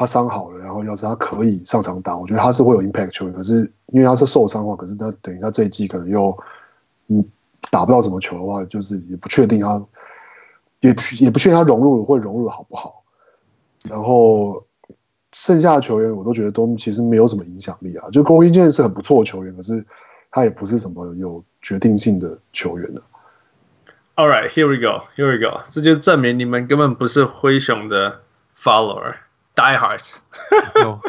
[0.00, 3.34] 他伤好了，然后要是他可以上场打，我觉得他是会有 impact 球员。
[3.34, 6.34] 可是因为他是受伤的话，可是他等于他这一季可能又
[7.08, 7.22] 嗯
[7.70, 9.84] 打不到什么球的话，就是也不确定他
[10.80, 13.04] 也不也不确定他融入会融入的好不好。
[13.84, 14.64] 然后
[15.32, 18.08] 剩下的球员我都觉得都其实没有什么影响力啊。
[18.10, 19.84] 就公益健是很不错的球员，可是
[20.30, 23.02] 他也不是什么有决定性的球员呢、
[24.14, 24.24] 啊。
[24.24, 25.60] All right, here we go, here we go.
[25.68, 28.20] 这就证明你们根本不是灰熊的
[28.58, 29.12] follower,
[29.59, 30.01] die hard.
[30.75, 31.01] no,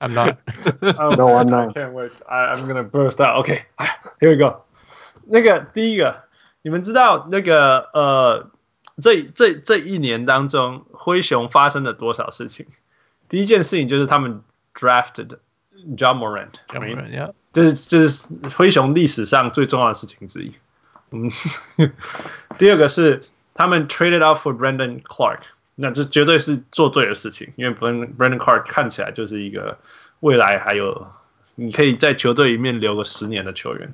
[0.00, 0.38] I'm not.
[0.80, 1.70] no, I'm not.
[1.70, 2.12] I can't wait.
[2.28, 3.36] I, I'm gonna burst out.
[3.40, 3.64] Okay,
[4.20, 4.64] here we go.
[5.26, 6.24] 那个第一个，
[6.62, 8.50] 你们知道那个呃，
[9.00, 12.66] 这这这一年当中，灰熊发生了多少事情？
[13.28, 14.42] 第一件事情就是他们
[14.74, 15.38] drafted
[15.96, 16.54] Ja Morant.
[16.68, 17.32] Ja Morant, yeah.
[17.52, 20.52] 这是这是灰熊历史上最重要的事情之一。
[21.12, 21.30] 嗯，
[22.58, 23.22] 第二个是
[23.54, 25.40] 他们 traded out for Brandon Clark，
[25.75, 29.77] 那这绝对是做对的事情，因为 Brandon Brandon Clark 看起来就是一个
[30.21, 31.07] 未来还有
[31.55, 33.93] 你可以在球队里面留个十年的球员。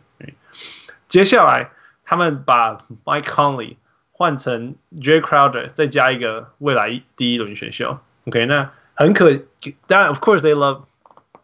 [1.08, 1.72] 接下来
[2.06, 3.76] 他们把 Mike Conley
[4.12, 7.98] 换成 Jay Crowder，再加一个未来第一轮选秀。
[8.26, 9.40] OK，那很可，
[9.88, 10.84] 当然 Of course they love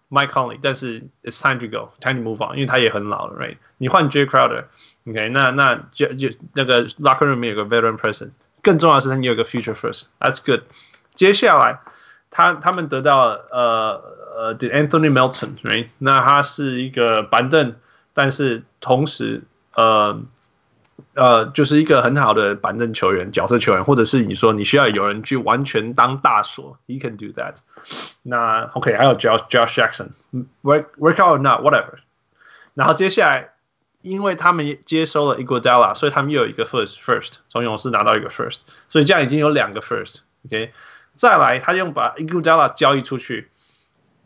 [0.10, 3.58] Mike Conley，但是 It's time to go，time to move on，因为他也很老了，Right？
[3.78, 4.66] 你换 Jay Crowder。
[5.08, 8.32] OK，那那就就那个 locker room 里面有个 veteran presence，
[8.67, 10.61] 更重要的是他有个 future first，that's good。
[11.15, 11.81] 接下来
[12.31, 14.03] 他他们得到了呃
[14.37, 15.89] 呃 the Anthony Melton，right？
[15.99, 17.75] 那他是一个板凳，
[18.15, 19.43] 但是同时
[19.75, 20.23] 呃
[21.15, 27.57] 呃就是一个很好的板凳球员、角色球员，或者是你说你需要有人去完全当大锁，he can do that。
[28.23, 31.99] 那 OK，还有 Josh Josh Jackson，work work out or not whatever。
[32.75, 33.49] 然后接下来。
[34.08, 40.20] 因为他们接收了 Iguodala，所以他们又有一个 first first 从勇士拿到一个 first，所以这样已经有两个 first。
[40.46, 40.72] OK，
[41.16, 43.50] 再来他用把 Iguodala 交易出去，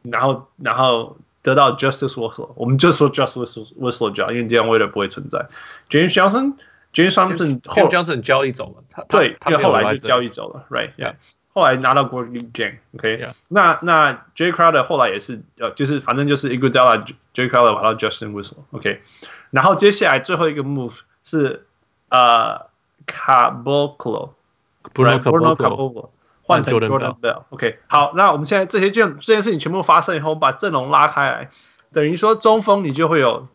[0.03, 5.47] 然后然后得到 Justice Winslow，我们就说 Justice Winslow 就好，因为 Dion Waiters 不会存在。
[5.89, 11.15] James Johnson，James Johnson，James Johnson 交易走了，他对，因为后来就交易走了，Right，Yeah，
[11.53, 19.01] 后来拿到 Gorgui Dieng，OK，那那 Jay Crowder 后来也是呃，就是反正就是 Iguodala，Jay Crowder 拿到 Justin Winslow，OK，
[19.49, 21.65] 然后接下来最后一个 move 是
[22.09, 22.67] 呃
[23.05, 26.09] Caboclo，Bruno Caboclo。
[26.43, 31.49] 换成 Jordan Bell，OK，好，那我们现在这些卷这件事情全部发生以后，我们把阵容拉开来，
[31.93, 33.47] 等于说中锋你就会有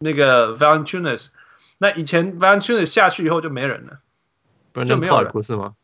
[0.00, 1.28] 那个 Valentunas，
[1.78, 5.74] 那以前 Valentunas 下去以后就没人了就没有了，不是吗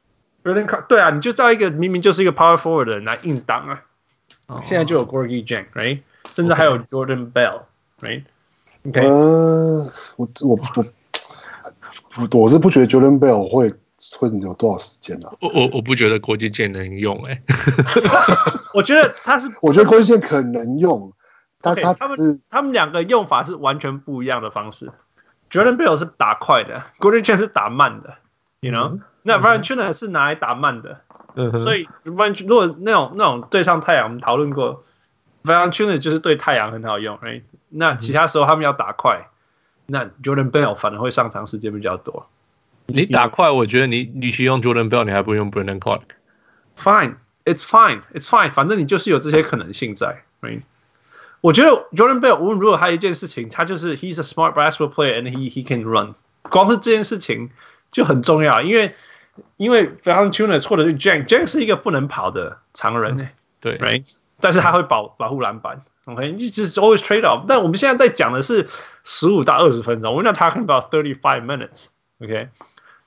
[0.88, 3.82] 对啊，你就造一个明明就是一个 Power Forward 的人来硬挡啊
[4.46, 4.64] ，oh.
[4.64, 6.00] 现在就有 Gorgui Dieng，right？
[6.32, 8.24] 甚至还有 Jordan Bell，right？OK，、
[8.84, 9.08] okay.
[9.08, 10.84] 呃，我我我
[12.16, 13.74] 我我是不觉得 Jordan Bell 会。
[14.16, 15.34] 会有多少时间呢、啊？
[15.40, 17.42] 我我我不觉得国际键能用哎、欸
[18.72, 21.12] 我觉得他是，我觉得国际键可能用，
[21.60, 24.90] 但他他们他们两个用法是完全不一样的方式。
[25.50, 28.14] Jordan Bell 是打快的，国际线是打慢的
[28.60, 31.02] ，you know？、嗯、那 Valanciunas 是拿来打慢的，
[31.34, 34.82] 嗯、所以 Valanciunas 如果那种那种对上太阳，我们讨论过
[35.44, 37.42] Valanciunas 就是对太阳很好用，right？
[37.68, 39.28] 那其他时候他们要打快，
[39.84, 42.26] 那 Jordan Bell 反而会上场时间比较多。
[42.86, 48.50] 你打快，我觉得你你去用 Jordan Bell，你还不用 Brandon Clarke？Fine，it's fine，it's fine。
[48.50, 50.22] 反正你就是有这些可能性在。
[50.40, 50.62] Right?
[51.42, 56.14] 我觉得 Jordan Bell 无论如何还有一件事情，他就是 he's a smart basketball player and he he can run。
[56.48, 57.50] 光是这件事情
[57.92, 58.94] 就很重要，因为
[59.57, 64.13] 因为 Valanciunas 或者是 Dieng，Dieng 是一个不能跑的常人、嗯、对，Right？
[64.39, 65.81] 但是他会保保护篮板。
[66.05, 67.45] OK，just always trade off。
[67.47, 68.67] 但我们现在在讲的是
[69.05, 72.49] 十五到二十分钟，we're not talking about thirty five minutes。OK。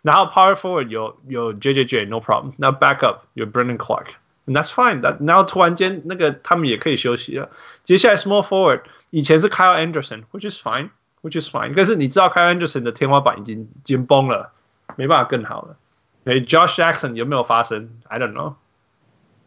[0.03, 5.03] 然后 power forward 有有 JJJ no problem，那 backup 有 Brandon Clarke，and that's fine。
[5.27, 7.51] 然后突然间那个他们也可以休息了。
[7.85, 11.75] 接下来 small forward 以前是 Kyle Anderson，which is fine，which is fine。
[11.77, 14.53] 但是你知道 Kyle Anderson 的天花板已经紧绷了，
[14.95, 15.77] 没办法更好了。
[16.25, 17.91] 诶，Josh Jackson 有没有发生？
[18.09, 18.55] I don't know，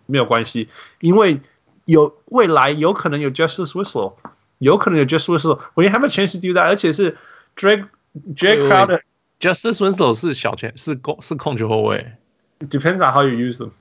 [0.05, 0.69] 没有关系，
[1.01, 1.41] 因为
[1.85, 4.15] 有未来有可能有 Justice Winslow，
[4.59, 7.17] 有可能有 Justice Winslow。When you have a chance to do that，而且是
[7.55, 7.87] Drake
[8.35, 12.13] Drake Crowder。Justice Winslow 是小前是控是控球后卫，
[12.59, 13.71] depends on how you use them。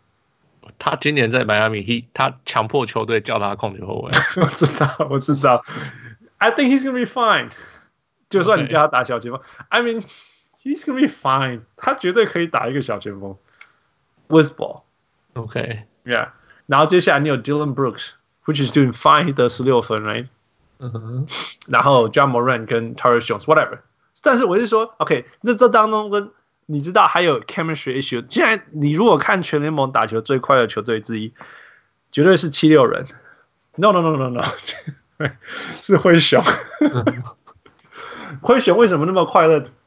[0.79, 4.13] 他今年在迈阿密，he 他强迫球队叫他控球后卫。
[4.37, 5.65] 我知道，我知道。
[6.37, 7.51] I think he's gonna be fine。
[8.29, 10.05] 就算你叫他打小前锋，I mean
[10.63, 11.63] he's gonna be fine。
[11.77, 13.37] 他绝对可以打一个小前锋。
[14.29, 16.31] With ball。OK，yeah。
[16.67, 20.29] 然后接下来你有 Dylan Brooks，which is doing fine，得十六分，right？
[20.79, 21.27] 嗯哼。
[21.67, 23.79] 然后 Ja Morant 跟 Tyus Jones，whatever。
[24.23, 26.33] 但是我是说，OK，那这当中，
[26.67, 28.21] 你知道还有 chemistry issue。
[28.23, 31.33] 既然你如果看全联盟打球最快的球队之一，
[32.11, 33.07] 绝对是七六人。
[33.77, 34.43] No no no no no，
[35.81, 36.43] 是灰熊。
[38.43, 39.65] 灰熊为什么那么快乐？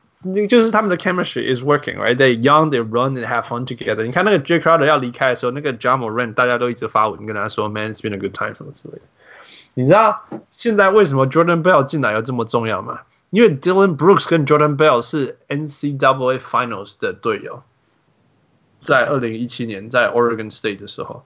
[0.48, 4.04] 就是他们的 chemistry is working，right？They young, they run, they have fun together。
[4.04, 9.02] 你看那个 Jae Crowder 要离开的时候，那个 Ja Morant 大家都一直发文跟他说，Man，it's been a good time 什么之类的。
[9.74, 13.00] 你知道现在为什么 Jordan Bell 进来又这么重要吗？
[13.30, 17.64] 因为 Dylan Brooks 跟 Jordan Bell 是 NCAA Finals 的队友，
[18.82, 21.26] 在二零一七年在 Oregon State 的时候，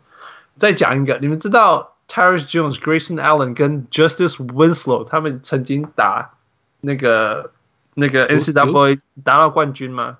[0.55, 6.35] 再讲一个，你们知道 Tyus Jones、Grayson Allen 跟 Justice Winslow 他们曾经打
[6.81, 7.51] 那个
[7.99, 10.17] 那个 NCAA 拿到冠军吗？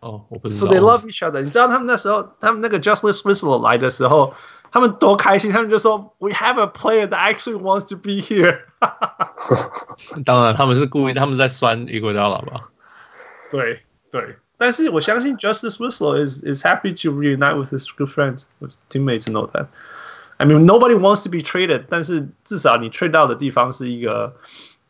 [0.00, 0.66] 哦，我不知道。
[0.66, 1.42] So they love each other。
[1.42, 4.34] 你知道他们那时候，他们那个 Justice Winslow 来的时候。
[4.74, 5.52] 他们多开心！
[5.52, 8.58] 他们就说：“We have a player that actually wants to be here。
[10.26, 12.70] ”当然，他们是故意，他们在酸伊戈达拉吧？
[13.52, 19.30] 对对，但是我相信 Justice Winslow is is happy to reunite with his good friends, with teammates.
[19.30, 19.68] Know that.
[20.38, 24.34] I mean, nobody wants to be traded，但是至少你 trade 到的地方是一个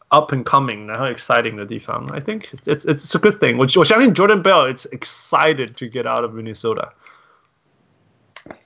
[0.09, 2.07] up and coming，然后 exciting 的地方。
[2.13, 3.57] I think it's it's a good thing。
[3.57, 6.91] 我我相信 Jordan Bell is excited to get out of Minnesota。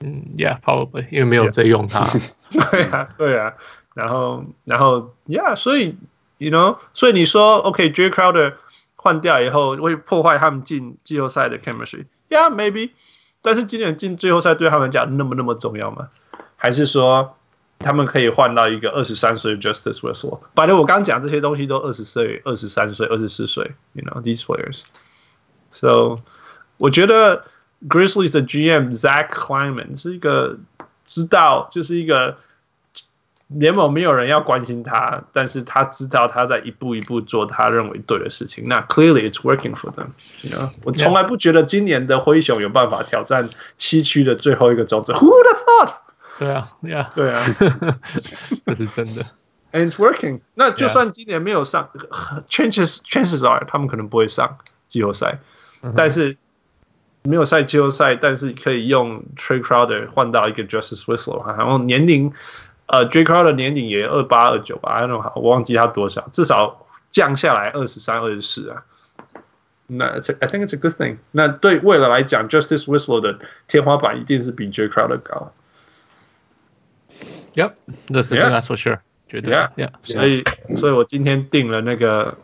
[0.01, 2.05] 嗯，Yeah，probably，因为没有在用 它。
[2.51, 3.53] 对啊，对啊，
[3.93, 5.95] 然后，然后，Yeah，所以，
[6.37, 8.55] You know，所以你说，OK，Jae Crowder
[8.95, 12.91] 换掉以后会破坏他们进季后赛的 chemistry？Yeah，maybe，
[13.41, 16.09] 但是今年进季后赛对他们讲那么那么重要吗？
[16.57, 17.37] 还是说
[17.79, 20.39] 他们可以换到一个二十三岁的 Justice Winslow？
[20.55, 26.19] 反正我刚刚讲这些东西都二十岁、二十三岁、二十四岁，You know，these players。So，
[26.77, 27.43] 我觉得。
[27.87, 30.57] Grizzlies 的 GM Zach Kleiman 是一个
[31.05, 32.35] 知道，就是一个
[33.47, 38.67] 联盟没有人要关心他，但是他知道他在一步一步做他认为对的事情。
[38.67, 40.71] 那 Clearly it's working for them。You know?
[40.83, 45.13] 我从来不觉得今年的灰熊有办法挑战西区的最后一个种子。
[45.13, 45.93] Who would have thought？
[46.37, 47.45] 对啊，对啊，对啊，
[48.65, 49.23] 这是真的。
[49.71, 50.39] and it's working。
[50.55, 51.89] 那就算今年没有上
[52.49, 54.57] chances chances are 他们可能不会上
[54.87, 55.39] 季后赛，
[55.95, 56.37] 但是
[57.23, 62.33] 没有赛季后赛，但是可以用 Trey Crowder 换到一个 Justice Winslow，然后年龄
[62.87, 68.83] 呃 Trey Crowder 年龄也二八二九吧，I don't know，我忘记他多少，至少降下来二十三二十四啊。
[69.91, 71.17] 那 I think it's a good thing。
[71.31, 75.51] 那对未来来讲，Justice Winslow 的天花板一定是比 Jay Crowder 高。
[77.55, 77.75] Yep,
[78.09, 78.99] that's that's for sure。
[79.27, 79.89] 绝对，Yeah, yeah。
[80.03, 80.43] 所以，
[80.77, 82.37] 所以我今天订了那个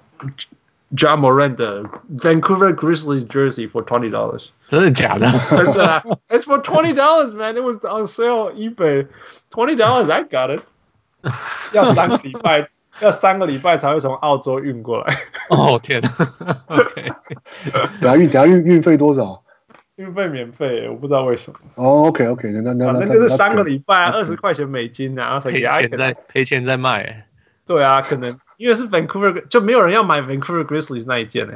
[0.95, 1.83] Ja Morant 的
[2.17, 4.49] Vancouver Grizzlies jersey for twenty dollars。
[4.67, 5.31] 真的假的？
[5.49, 6.03] 真的啊！
[6.29, 7.55] It's for twenty dollars, man.
[7.55, 9.07] It was on sale eBay.
[9.49, 10.63] Twenty dollars, I got it。
[11.73, 12.69] 要三个礼拜。
[13.01, 15.17] 要三个礼拜才会从澳洲运过来。
[15.49, 16.61] 哦天哪！
[16.67, 17.11] OK，
[17.99, 19.43] 等下运等下运运费多少？
[20.00, 21.58] 运费免费，我不知道为什么。
[21.74, 27.26] 哦，OK OK，那那那就是三个礼拜二十块钱美金啊，然后才赔钱在赔钱在卖。
[27.66, 31.54] 对啊，可能因为是 Vancouver，就没有人要买 Vancouver Grizzlies 那一件呢。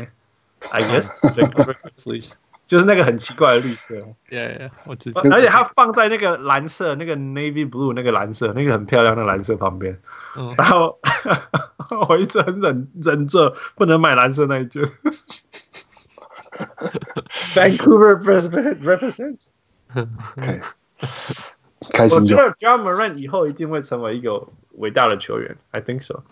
[0.71, 2.35] I guess Vancouver Grizzlies。
[2.67, 3.95] 就是那个很奇怪的绿色
[4.31, 5.21] ，yeah, yeah, 我知道。
[5.31, 9.99] 而且它放在那个蓝色，那个 navy blue 那个蓝色，那个很漂亮的蓝色旁边。
[10.35, 10.99] 嗯、然后
[12.09, 14.83] 我一直很忍忍着不能买蓝色那一件。
[17.54, 19.48] Vancouver represent。
[21.94, 22.18] 开心。
[22.18, 25.56] 我觉得 Ja Morant 以后一定会成为一个伟大的球员。
[25.72, 26.24] I think so.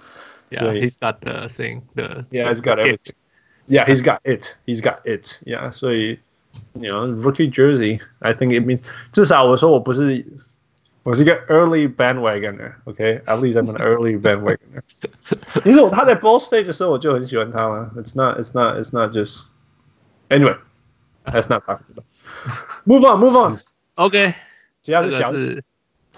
[0.49, 1.81] Yeah, he's got the thing.
[1.95, 3.15] The yeah, he's got everything.
[3.67, 4.55] Yeah, he's got it.
[4.65, 5.41] He's got it.
[5.45, 6.19] Yeah，所以，
[6.73, 7.99] you know, rookie jersey.
[8.19, 8.81] I think it means
[9.11, 10.25] 至少我说我不是，
[11.03, 12.75] 我是一个 early bandwagoner.
[12.85, 14.81] OK, at least I'm an early bandwagoner.
[15.61, 17.91] 其实我他在 ball stage 的时候我就很喜欢他了。
[17.97, 18.39] It's not.
[18.39, 18.77] It's not.
[18.77, 19.47] It's not just.
[20.31, 20.55] Anyway,
[21.25, 22.05] that's not talking about.
[22.85, 23.19] Move on.
[23.19, 23.59] Move on.
[23.95, 24.33] OK，
[24.81, 25.31] 其他是小，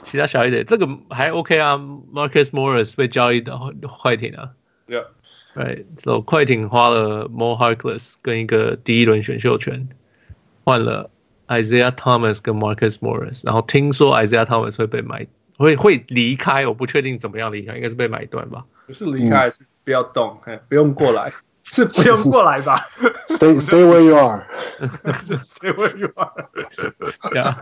[0.03, 1.77] 其他小一点，这个还 OK 啊。
[1.77, 4.51] Marcus Morris 被交易到快艇啊。
[4.87, 5.05] Yeah.
[5.55, 9.89] Right，所以快艇花了 Mo Harkless 跟一个第一轮选秀权，
[10.63, 11.09] 换了
[11.47, 18.65] Isaiah Thomas 跟 Marcus Morris，然后听说 Isaiah Thomas 会被买，会会离开，我不确定怎么样离开，应该是被买断吧？
[18.87, 21.33] 不是离开，是不要动，不用过来，
[21.64, 22.88] 是不用过来吧
[23.28, 24.46] ？Stay Stay where you are.
[25.26, 26.48] Just stay where you are.
[27.32, 27.54] Yeah.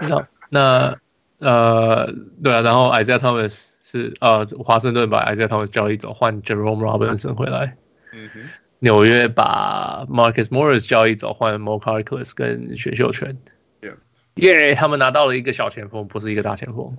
[0.00, 0.98] 那那
[1.38, 2.12] 呃，
[2.42, 3.66] 对啊，然后 Isaiah Thomas。
[3.90, 7.78] 是呃，华盛顿把 Isaiah Thomas 交易走，换 Jerome Robinson 回来。
[8.12, 8.42] 嗯哼。
[8.80, 13.38] 纽约把 Marcus Morris 交易走，换 Mo Carcles 跟选秀权。
[13.80, 13.94] Yeah.
[14.34, 16.98] Yeah，他们拿到了一个小前锋，不是一个大前锋。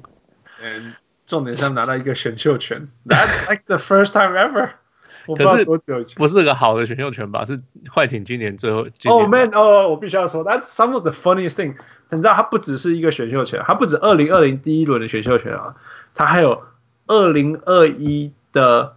[0.63, 0.95] 嗯，
[1.27, 2.87] 重点是他们拿到一个选秀权。
[3.05, 4.71] That's like the first time ever。
[5.35, 5.65] 可是
[6.15, 7.45] 不是个好的选秀权吧？
[7.45, 7.61] 是
[7.93, 8.87] 快艇今年最后。
[9.05, 11.75] Oh man，哦，我必须要说，That's some of the funniest thing。
[12.09, 15.75] 你知道，它不只是一个选秀权，它不止二零二零第一轮的选秀权啊，
[16.13, 16.63] 它还有。
[17.11, 18.95] 二零二一的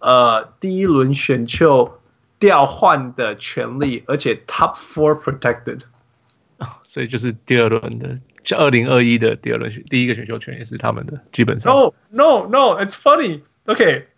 [0.00, 2.00] 呃第一轮选秀
[2.40, 5.82] 调换的权利，而且 top four protected，
[6.82, 11.72] 所以就是第二轮的，就二零二一的第二轮选第一个选秀权也是他们的，基本上。
[11.72, 13.42] No no no，it's funny。
[13.66, 14.08] OK，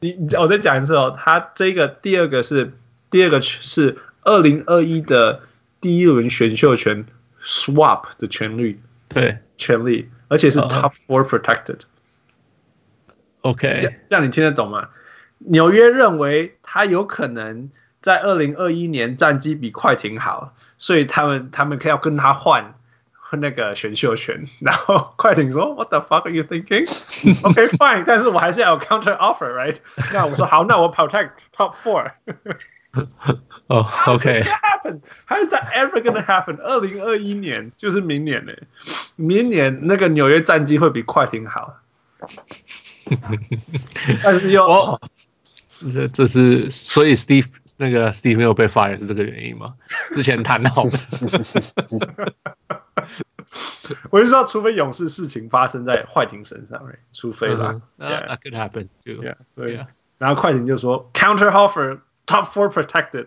[0.00, 2.72] 你我再讲一次哦，他这个第二个是
[3.10, 5.42] 第二个是二零二一的
[5.80, 7.06] 第一轮选秀权
[7.42, 11.80] swap 的权利，对，权利，而且是 top four protected。
[13.42, 14.88] OK，这这样你听得懂吗？
[15.38, 17.70] 纽约认为他有可能
[18.02, 22.74] 在二零二一年战绩比快艇好，所以他们他们可以要跟他换
[23.38, 24.44] 那个选秀权。
[24.60, 26.88] 然后快艇说：“What the fuck are you thinking?
[27.42, 29.76] OK, fine，但是我还是要 counter offer, right？”
[30.12, 32.12] 那我说好，那我 protect top four。
[33.68, 34.40] 哦，OK。
[35.26, 36.60] How is that ever gonna happen？
[36.60, 38.52] 二零二一年就是明年呢，
[39.14, 41.76] 明年那个纽约战绩会比快艇好。
[44.22, 45.00] 但是又，哦，
[45.92, 49.74] 这这是所以 Steve 那个 Steve 没有被 fire 是这个原因吗？
[50.12, 50.98] 之前谈好的，
[54.10, 56.80] 我就知道，除非勇士事情发生在快艇身上，
[57.12, 59.22] 除非啦，That could happen too，
[59.54, 59.86] 对，
[60.18, 63.26] 然后快艇就说 counter offer top four protected，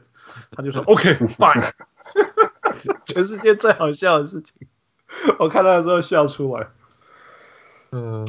[0.52, 1.72] 他就说 OK fine，
[3.06, 4.68] 全世界最好笑的事情，
[5.40, 6.68] 我看到的时候笑出来，
[7.92, 8.28] 嗯。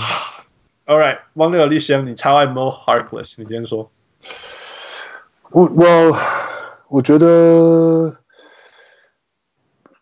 [0.87, 3.91] All right，王六立先，你超爱 Mo Harkless，你先说。
[5.51, 6.13] 我我
[6.89, 8.15] 我觉得，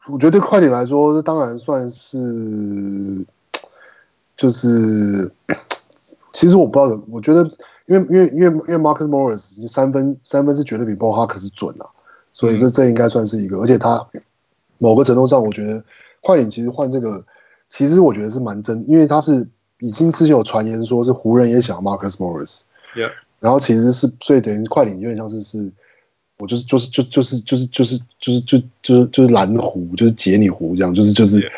[0.08, 3.24] 我觉得对快艇来说，这当然算是，
[4.36, 5.30] 就是，
[6.32, 7.42] 其实我不知道，我觉得，
[7.86, 11.86] 因为因为因为因为 Marcus Morris 三分三分是绝对比 b o Harkless 准啊，
[12.32, 14.04] 所以这这应该算是一个，而且他
[14.78, 15.82] 某个程度上，我觉得
[16.20, 17.24] 快艇其实换这个，
[17.68, 19.46] 其实我觉得是蛮真，因为他是。
[19.78, 22.60] 已经之前有传言说是湖人也想 Marcus Morris。
[22.94, 23.10] Yeah.
[23.40, 25.72] 然后其实是所以等于快艇有点像是是，
[26.42, 31.48] 我就是就是就就是就是就是就是就就是就是蓝湖，就是解你湖这样，就是就是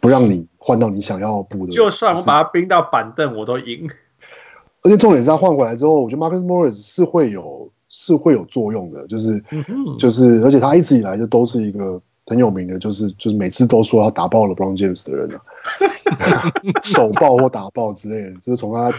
[0.00, 1.72] 不让你换到你想要补的。
[1.74, 3.86] 就算我把他冰到板凳，我都赢。
[4.82, 9.64] 而且重点是他换回来之后，我觉得 Marcus Morris 是会有是会有作用的，就是、嗯、
[9.98, 15.40] 就是，而且他一直以来就都是一个很有名的，就是就是每次都说要打爆了 LeBron James 的人啊，
[16.82, 18.90] 手爆或打爆之类的，就是从他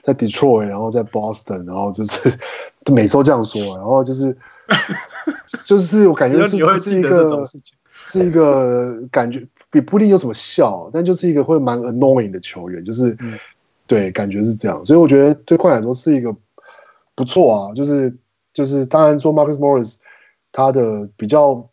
[0.00, 2.38] 在 Detroit，然后在 Boston，然后就是
[2.90, 4.34] 每周这样说，然后就是
[5.64, 7.44] 就是我感觉是是一个
[8.06, 13.16] 是一个感觉比不一定有什么效，但就是一个会蛮 annoying 的球员，就是。
[13.20, 13.38] 嗯。
[13.88, 16.36] 对，感觉是这样，所以我觉得对快艇来说是一个
[17.14, 18.14] 不错啊，就是
[18.52, 19.96] 就是当然说 Marcus Morris
[20.52, 21.70] 他的比较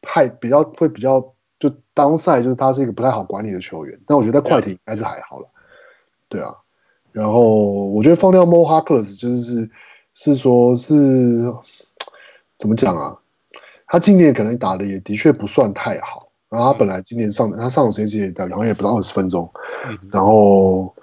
[0.00, 5.48] 派比较会比较就当赛就是他是一个不太好管理的球员，但我觉得在快艇应该是还好了，
[6.30, 6.54] 对啊，
[7.12, 7.42] 然后
[7.90, 9.70] 我觉得放掉 Mo Harkless 就是
[10.14, 10.94] 是是说是
[12.58, 13.16] 怎么讲啊？
[13.86, 16.30] 他今年可能打的也的确不算太好。
[16.48, 19.50] 然后他本来今年上的，他上的时间也然后也不到二十分钟。
[20.12, 20.94] 然后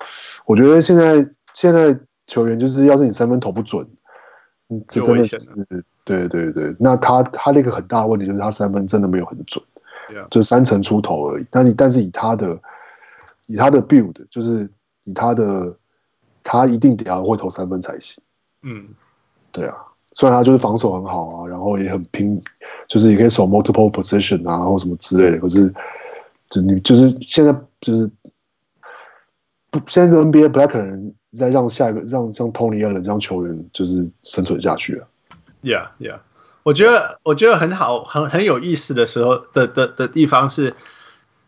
[0.45, 3.85] 我觉得现在现在球员就是要是你三分投不准，
[4.69, 5.37] 嗯，这真的是
[6.05, 6.73] 对对对。
[6.79, 9.61] 那他他那个很大的问题就是他三分真的没有很准，
[10.29, 11.45] 就三成出头而已。
[11.51, 12.57] 但是但是以他的
[13.47, 14.69] 以他的 build，就是
[15.03, 15.75] 以他的
[16.43, 18.23] 他一定得要会投三分才行。
[18.63, 18.87] 嗯，
[19.51, 19.75] 对啊。
[20.13, 22.41] 虽然他就是防守很好啊，然后也很拼，
[22.85, 25.39] 就是也可以守 multiple position 啊，或什么之类的。
[25.39, 25.73] 可是，
[26.49, 28.11] 就你就是现在就是
[29.69, 35.07] 不，现在的 NBA 不太可能再让下一个让像 Tony Allen 这样球员就是生存下去了。
[35.63, 36.19] Yeah, yeah，
[36.63, 40.75] 我觉得我觉得很好，很很有意思的时候的的的地方是，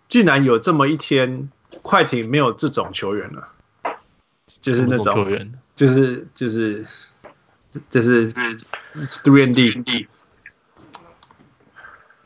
[0.07, 1.49] 竟然有这么一天，
[1.81, 3.49] 快艇没有这种球员了，
[4.61, 6.85] 就是那种，种就是就是。
[7.89, 10.07] 这是 three and D，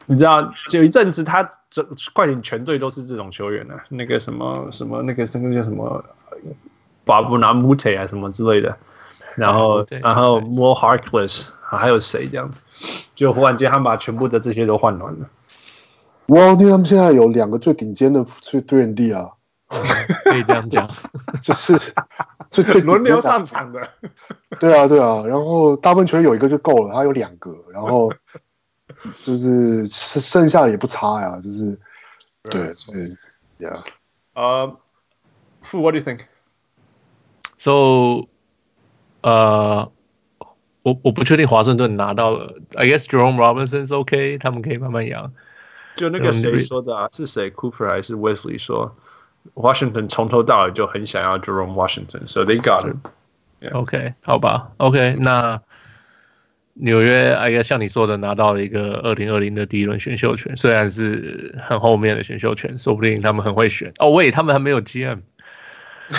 [0.06, 6.04] 你知道，有一阵子他这快艇全队都是这种球员呢、啊，那个什么什么那个那个叫什么，
[7.04, 8.78] 巴布拿穆特啊什么之类的，
[9.36, 12.62] 然后然后 More Harkless 还有谁这样子，
[13.16, 15.30] 就忽然间他们把全部的这些都换完了。
[16.28, 19.32] 哇，因为他们现在有两个最顶尖的 three and D 啊，
[19.68, 20.88] 可以这样讲，
[21.42, 21.80] 就是。
[22.50, 23.90] 就轮流上场的，
[24.58, 28.10] 对啊，对啊，然后大部分球员有一个就够了，他有两个，然后
[29.22, 31.78] 就是剩下的也不差呀，就是
[32.44, 33.14] 对，所以
[33.60, 33.84] ，Yeah，
[34.34, 34.78] 呃
[35.62, 36.06] ，Fu，What do you
[37.58, 38.30] think？So，
[39.22, 39.92] 呃，
[40.84, 45.34] 我我不确定华盛顿拿到了，I guess Jerome Robinson is OK，他们可以慢慢养。
[45.98, 47.10] 就那个谁说的啊？
[47.12, 48.96] 是谁？Cooper 还是 Wesley 说
[49.54, 52.98] ？Washington 从头到尾就很想要 Jerome Washington，so they got him.
[53.60, 53.74] Yeah.
[53.74, 55.60] OK，好吧，OK，那
[56.74, 63.92] 纽约，I guess 像你说的，拿到了一个二零二零的第一轮选秀权，虽然是很后面的选秀权，说不定他们很会选。
[63.98, 65.22] 哦，喂，他们还没有 GM，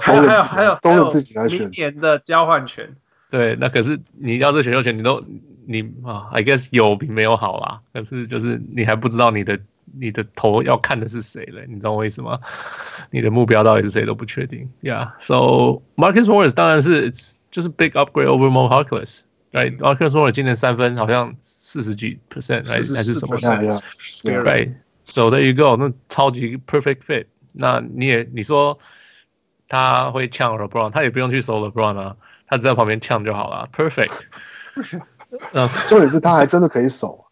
[0.00, 2.96] 还有还有还有都有自己来选明年的交换权。
[3.30, 5.22] 对，那可是你要这选秀权，你都
[5.66, 7.80] 你啊，I guess 有比没有好啦。
[7.92, 9.60] 可是就是你还不知道你的。
[9.98, 11.64] 你的头要看的是谁嘞？
[11.68, 12.38] 你知道我意思吗？
[13.10, 14.70] 你的目标到底是谁都不确定。
[14.82, 17.12] Yeah，so Marcus Morris 当然是
[17.50, 19.22] 就是 big upgrade over Mo Harkless。
[19.52, 27.26] Right，Marcus Morris 今年三分好像四十几 percent，还是还是什么？Right，so there you go，那超级 perfect fit。
[27.54, 28.78] 那你也你说
[29.68, 32.16] 他会呛 LeBron，他也不用去守 LeBron 啊，
[32.46, 33.68] 他只在旁边呛就好了。
[33.74, 34.12] Perfect。
[35.52, 37.24] 嗯，重点是他还真的可以守。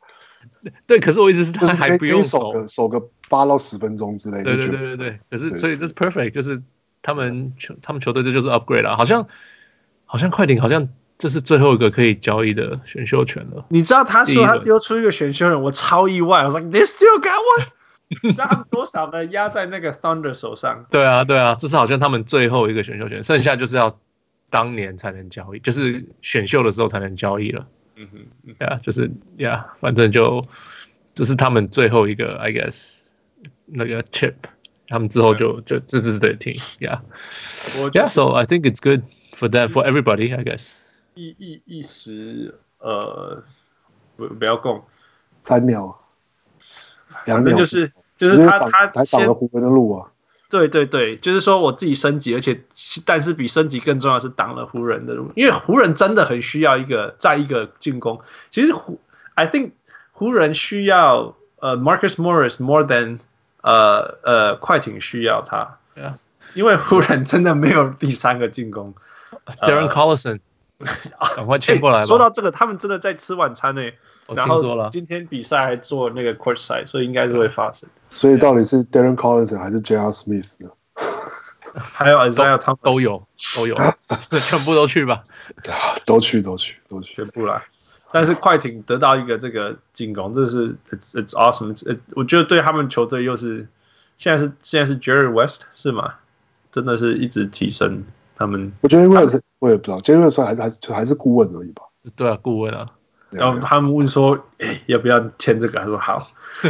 [0.87, 4.45] 对，可是我意思是，他还不用守守个八到十分钟之类的。
[4.45, 5.21] 对对对对对。
[5.31, 6.63] 可是，所以这是 perfect，就是
[7.03, 8.97] 他们球他们球队这就是 upgrade 了。
[8.97, 9.27] 好像
[10.05, 10.89] 好像快艇好像
[11.19, 13.65] 这是最后一个可以交易的选秀权了。
[13.69, 16.45] 你知道他说他丢出一个选秀权，我超意外。
[16.45, 17.67] 我说 they still got one，
[18.23, 19.25] 你知道他们多少呢？
[19.27, 20.87] 压在那个 Thunder 手上。
[20.91, 23.99] 对啊对啊，这是好像他们最后一个选秀权，剩下就是要
[24.51, 27.67] 当年才能交易，就是选秀的时候才能交易了。
[27.97, 30.43] 嗯哼，呀，就是呀，反正就
[31.15, 33.07] 这是他们最后一个，I guess
[33.65, 34.35] 那个 chip，
[34.87, 40.73] 他们之后就就自自的听，yeah，yeah，so I think it's good for them for everybody，I guess。
[41.15, 43.43] 一一一时呃，
[44.17, 44.85] 不不要共
[45.43, 45.99] 三秒，
[47.25, 50.13] 两秒就是就是他他还挡了湖人的路啊。
[50.49, 52.63] 对对对，就是说我自己升级，而且
[53.05, 58.21] 但是比升级更重要是挡了湖人的路，因为湖人真的很需要一个再一个进攻。
[58.51, 59.01] 其实湖
[59.35, 59.73] ，I think
[60.13, 63.19] 湖人需要呃、uh, Marcus Morris more than
[63.63, 65.79] 呃呃，快艇需要他，
[66.55, 68.95] 因为湖人真的没有第三个进攻。
[69.63, 70.39] Darren Collison，
[71.35, 72.07] 赶快签过来吧。
[72.07, 73.83] 说到这个，他们真的在吃晚餐呢。
[73.83, 73.91] 我
[74.35, 77.89] 听说了，今天比赛还做那个 court side，所以应该是会发生。
[78.11, 80.11] 所以到底是 Darren Collison 还是 J.R.
[80.11, 80.71] Smith 呢？
[81.79, 83.23] 还有 Isaiah Thomas 都有
[83.55, 83.77] 都有，
[84.49, 85.23] 全部都去吧。
[86.07, 87.63] 都去都去都去， 全部来。
[88.11, 91.99] 但是快艇得到一个这个进攻，这是 it's it's awesome。
[92.15, 93.69] 我觉得对他们球队又是
[94.17, 96.15] 现在是现在是 Jerry West 是吗？
[96.73, 98.05] 真的是一直提升
[98.37, 98.73] 他们。
[98.81, 101.83] 我觉得 West 我也不知道，Jerry West 还是还是还是顾问而已吧。
[102.15, 102.89] 对啊，顾问啊。
[103.31, 106.27] 然后他们问说：“哎，要不要签这个？”他说：“好。”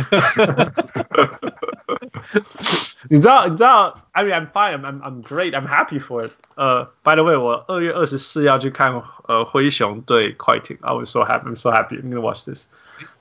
[3.08, 3.46] 你知道？
[3.46, 4.80] 你知道？I mean, I'm fine.
[4.80, 5.52] I'm I'm great.
[5.52, 6.32] I'm happy for it.
[6.56, 10.76] 呃、uh,，By the way，我二月二十四要去看呃灰熊对快艇。
[10.80, 11.44] I was so happy.
[11.46, 12.00] I'm so happy.
[12.00, 12.66] I'm gonna watch this.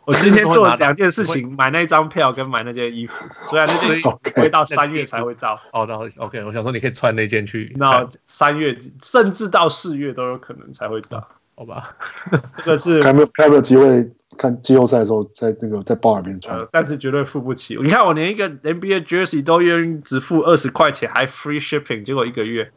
[0.06, 3.14] 我今天做了两件事情： 买那张票跟买那件衣服。
[3.50, 5.60] 虽然那件衣服会到三月才会到。
[5.74, 6.44] 哦，那 OK。
[6.46, 7.76] 我想说，你可以穿那件去。
[7.78, 11.28] 那三月甚至到四月都有可能才会到。
[11.56, 11.96] 好吧，
[12.58, 17.78] 这个是还没有还没有机会看季后赛的时候，在那个在包里面穿，呃，但是绝对付不起。
[17.82, 22.70] 你看我连一个 NBA jersey 都愿意只付二十块钱，还 free shipping，结果一个月。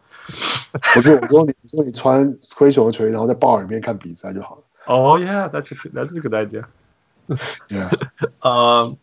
[0.94, 4.62] 不是，我说你说你穿灰熊的球衣，然后在包里面看比赛就好了。
[4.86, 6.64] 哦、oh,，Yeah，that's that's a good idea。
[7.68, 7.90] Yeah，
[8.40, 8.96] 呃，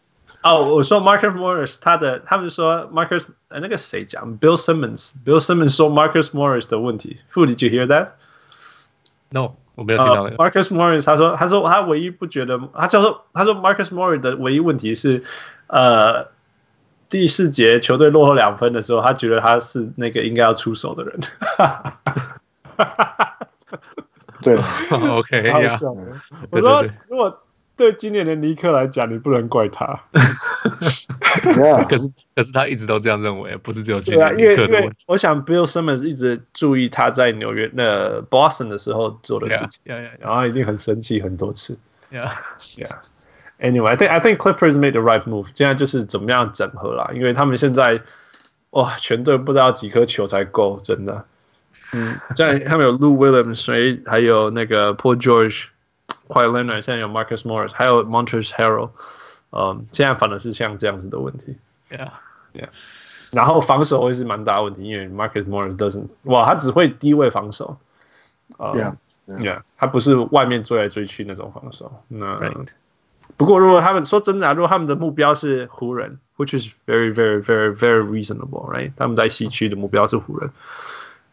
[0.43, 7.17] 哦，我说 Marcus Morris 他的，他们说 Marcus，那个谁讲？Bill Simmons，Bill Simmons 说 Marcus Morris 的问题。
[7.33, 9.55] Who did you hear that？No。
[9.75, 15.23] 我没有听到、那个 uh, Marcus Morris 他说，他说他唯一不觉得，他叫做他说 Marcus Morris 的唯一问题是，
[15.67, 16.27] 呃，
[17.09, 21.19] 第四节球队落后两分的时候，他觉得他是那个应该要出手的人。
[24.41, 24.57] 对，
[25.09, 25.79] OK 呀。
[26.49, 27.41] 我说如果。
[27.77, 30.01] 对今年的尼克来讲，你不能怪他。
[31.89, 34.73] 可是可是他一直都这样认为，不是只有今年尼克的问题。
[34.73, 40.11] 因为因为我想 Bill Simmons 一直注意他在纽约那 Boston 的时候做的事情，yeah, yeah, yeah.
[40.19, 41.77] 然后一定很生气很多次。
[42.11, 42.31] Yeah,
[42.77, 42.97] yeah.
[43.59, 45.47] Anyway, I think I think Clippers made the right move。
[45.55, 48.01] 现在就是怎么样整合啦，因为他们现在
[48.71, 51.25] 哇，全队不知道几颗球才够，真的。
[51.93, 55.65] 嗯，这样 他们有 Lou Williams，还有那个 Paul George。
[56.28, 58.90] Kawhi Leonard 现在有 Marcus Morris，还有 Montrezl Harrell，
[59.50, 61.56] 嗯，现在反而是像这样子的问题，
[61.90, 62.68] Yeah，Yeah，
[63.32, 67.78] 然后防守会是蛮大问题，因为 Marcus Morris doesn't，哇，他只会低位防守，
[68.58, 72.04] Yeah，Yeah，他不是外面追来追去那种防守。
[72.08, 72.68] 那 Right.
[73.36, 78.92] 不过如果他们说真的，如果他们的目标是湖人，which is very very very very reasonable，right？
[78.96, 80.50] 他们在西区的目标是湖人，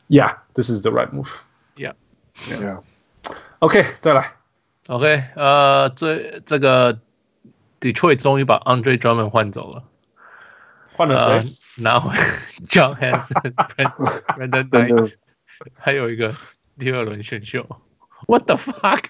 [0.07, 4.33] Yeah，this is the right move，Yeah，Yeah，OK，再来。
[4.88, 6.98] OK，呃，这这个
[7.80, 9.84] Detroit 终于把 Andre Drummond 换走了，
[10.96, 11.34] 换了谁？
[11.34, 11.44] 呃、
[11.84, 12.12] 拿回
[12.68, 13.54] John Hanson、
[14.36, 15.14] Brandon Knight，
[15.74, 16.34] 还有一个
[16.80, 17.64] 第二轮选秀。
[18.26, 19.04] What the fuck？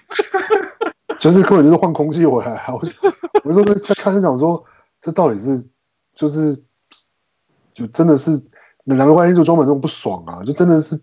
[1.19, 2.63] 就是根本就是换空气回来。
[2.67, 2.79] 我
[3.43, 4.63] 我说在在看现场说，
[5.01, 5.67] 这到底是
[6.13, 6.55] 就是
[7.73, 8.39] 就真的是
[8.83, 11.01] 两个关系就 Drummond 这种不爽啊，就真的是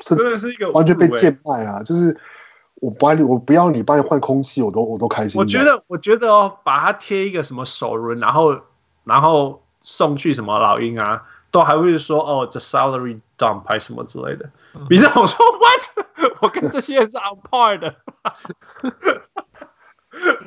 [0.00, 2.18] 真的是一个完全被贱卖啊，就是。
[2.82, 5.40] 我不你，我不要你帮你换空气，我都我都开心。
[5.40, 8.58] 我觉得，我觉得哦，把它贴一个什么首轮，然后
[9.04, 11.22] 然后送去什么老鹰啊，
[11.52, 14.50] 都还会说哦这 salary dump 还什么之类的。
[14.88, 17.94] 比如我说 what， 我跟这些人是 on par 的。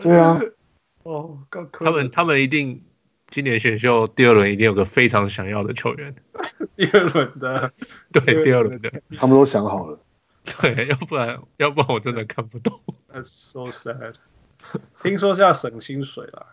[0.02, 0.38] 对啊，
[1.04, 1.38] 哦，
[1.72, 2.84] 他们他们一定
[3.30, 6.14] 今年选秀第二轮一定有个非常想要的球员。
[6.76, 7.72] 第二轮的，
[8.12, 9.98] 对，第二轮的，他们都想好了。
[10.62, 12.80] 对，要不然要不然我真的看不懂。
[13.12, 14.14] That's so sad。
[15.04, 16.46] 听说是要省薪水啦。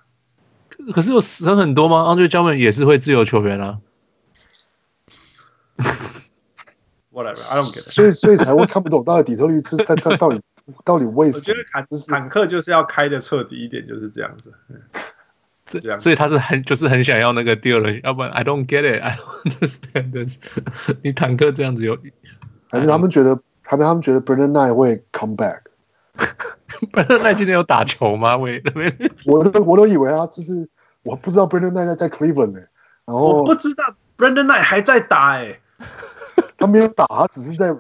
[0.95, 3.79] 可是有省很多吗？Andre Drummond 也是会自由球员啊。
[7.13, 7.93] Whatever, I don't get it。
[7.93, 10.41] 所以所以才会看不懂到底底特律是看看到底
[10.85, 11.39] 到底为什么？
[11.39, 14.53] 我觉得坦坦克就是要开的彻底一点，就是这样子。
[15.67, 20.39] 这样，所以他是很就是很想要那个第二轮，要不然 I don't get it, I don't understand this。
[21.03, 21.99] 你坦克这样子有，
[22.71, 23.41] 还是他们觉得？
[23.73, 28.37] 他们他们觉得 Brandon Knight 会 come back，Brandon Knight 今天有打球吗？
[28.37, 28.63] 喂，
[29.25, 30.69] 我都我都以为啊，就是
[31.03, 32.69] 我不知道 Brandon Knight 在在 Cleveland 呢、欸，
[33.07, 35.61] 然后我不知道 Brandon Knight 还在打哎、欸，
[36.59, 37.75] 他没有打，他只是在，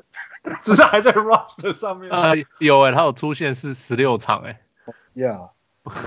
[0.62, 4.60] 只是还在 roster 上面啊、呃，有哎、欸，他有出现是十六场哎、
[5.14, 5.50] 欸、，Yeah，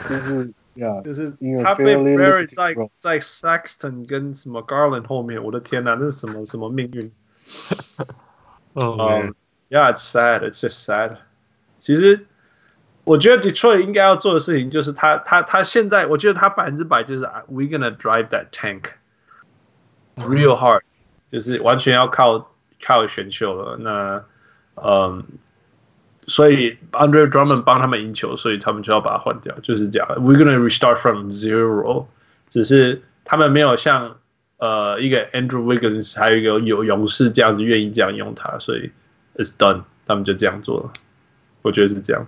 [0.09, 1.29] 就是 Yeah，就是
[1.63, 7.11] 他被 bury 在在 Saxton 跟什么 Garland 后面，我的天哪，那是什么什么命运？
[8.73, 9.36] 哦、oh, 嗯。
[9.74, 10.43] Yeah, it's sad.
[10.43, 11.16] It's just sad.
[11.78, 12.26] 其实
[13.05, 18.91] 我觉得 Detroit 应该要做的事情就是他他他现在，我觉得他百分之百就是 We gonna drive that tank
[20.16, 20.82] real hard，
[21.30, 22.51] 就是完全要靠
[22.84, 23.76] 靠选秀了。
[23.78, 24.24] 那
[24.76, 25.24] 嗯，
[26.26, 30.09] 所以 Andre Drummond 帮他们赢球，所以他们就要把它换掉，就是这样。
[30.20, 32.07] We gonna restart from zero，
[32.49, 34.16] 只是他们没有像
[34.59, 38.91] 呃一个 Andrew Wiggins 还有一个有勇士这样子愿意这样用他，所以
[39.36, 40.93] It's done，他们就这样做了。
[41.61, 42.25] 我觉得是这样。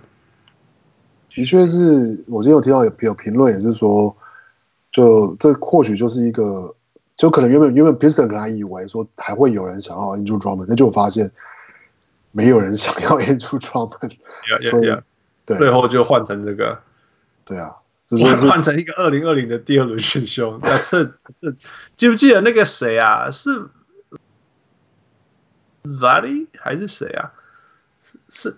[1.30, 4.16] 的确是我今天有听到有有评论，也是说，
[4.90, 6.74] 就这或许就是一个，
[7.16, 11.30] 就可能原本原本 Piston 可能还以为说还会有人想要 Andrew Drummond，那就发现
[12.32, 14.12] 没有人想要 Andrew Drummond，
[14.70, 14.96] 所以
[15.46, 16.80] 对，最后就换成这个，
[17.44, 17.76] 对啊，
[18.22, 20.58] 换换成一个二零二零的第二轮选秀。
[20.62, 21.04] 那这
[21.38, 21.54] 这
[21.94, 23.30] 记不记得那个谁啊？
[23.30, 23.68] 是
[25.84, 27.32] Vladdy 还是谁啊？
[28.02, 28.56] 是是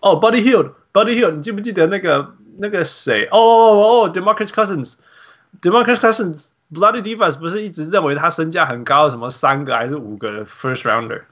[0.00, 0.72] 哦，Buddy Hield。
[0.92, 3.26] Buddy Hield，你记不记得那个那个谁？
[3.32, 11.22] 哦哦哦，Demarcus Cousins，Demarcus Cousins，Bloody Divas 不是一直认为他身价很高，什么三个还是五个 First Rounder，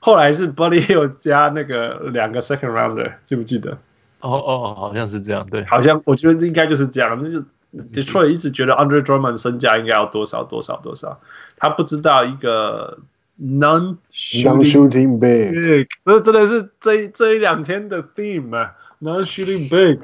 [0.00, 3.78] 后来是 Buddy Hield 加那个两个 Second Rounder，记不记得？
[4.20, 7.22] 哦哦，好像是这样，对，好像我觉得应该就是这样。
[7.22, 7.44] 就是
[7.92, 11.20] Detroit 一直觉得 Andre Drummond 身价应该要多少多少多少，
[11.56, 12.98] 他不知道一个。
[13.41, 19.99] Non shooting big，这真的是这这一两天的 theme 啊，non shooting big。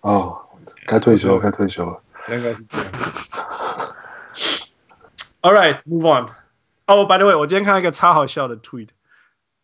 [0.00, 0.40] 哦，
[0.86, 2.00] 该退休了，该退休了，
[2.30, 2.86] 应该是这样。
[5.42, 6.30] All right, move on.
[6.86, 8.88] 哦，by the way，我今天看到一个超好笑的 tweet，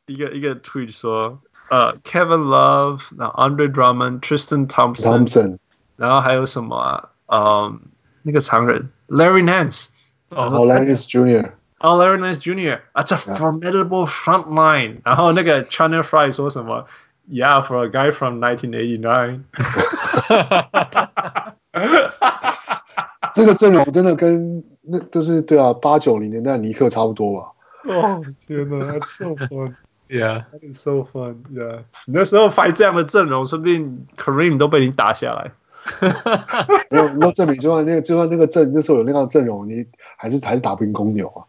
[0.07, 1.41] 一个一个 tweet 说，
[1.71, 5.59] 呃，Kevin Love，然后 Andre Drummond、Tristan Thompson，
[5.97, 7.09] 然后还有什么啊？
[7.29, 7.81] 嗯，
[8.21, 9.89] 那个长人 Larry Nance，
[10.29, 11.53] 哦，Larry Nance Jr.
[11.85, 12.81] Oh, Larry Nance Jr.
[12.95, 15.01] That's a formidable front line.
[15.05, 16.87] 然后那个 Channing Frye 说什么？
[17.29, 19.45] Yeah, for a guy from 1989。
[23.35, 27.49] 这个阵容真的跟那就是对啊，八九零年代尼克差不多吧？
[27.85, 29.75] 哦天哪，That's so fun.
[30.09, 31.43] Yeah, that is so fun.
[31.51, 35.51] Yeah，那时候 fight 这样的阵容，说不定 Kareem 都被你打下来。
[36.91, 39.87] 没有，那证明就算那个就算那个阵那时候有那样的阵容，你
[40.17, 41.43] 还是还是打不赢公牛啊。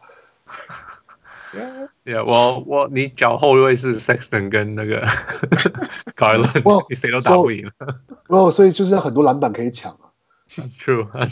[2.05, 5.03] Yeah，我我你脚后卫是 Sexton 跟那个
[6.15, 7.95] Garland，你谁都打不赢了。
[8.27, 10.13] 哦，所以就是很多篮板可以抢啊。
[10.49, 11.25] That's true，啊，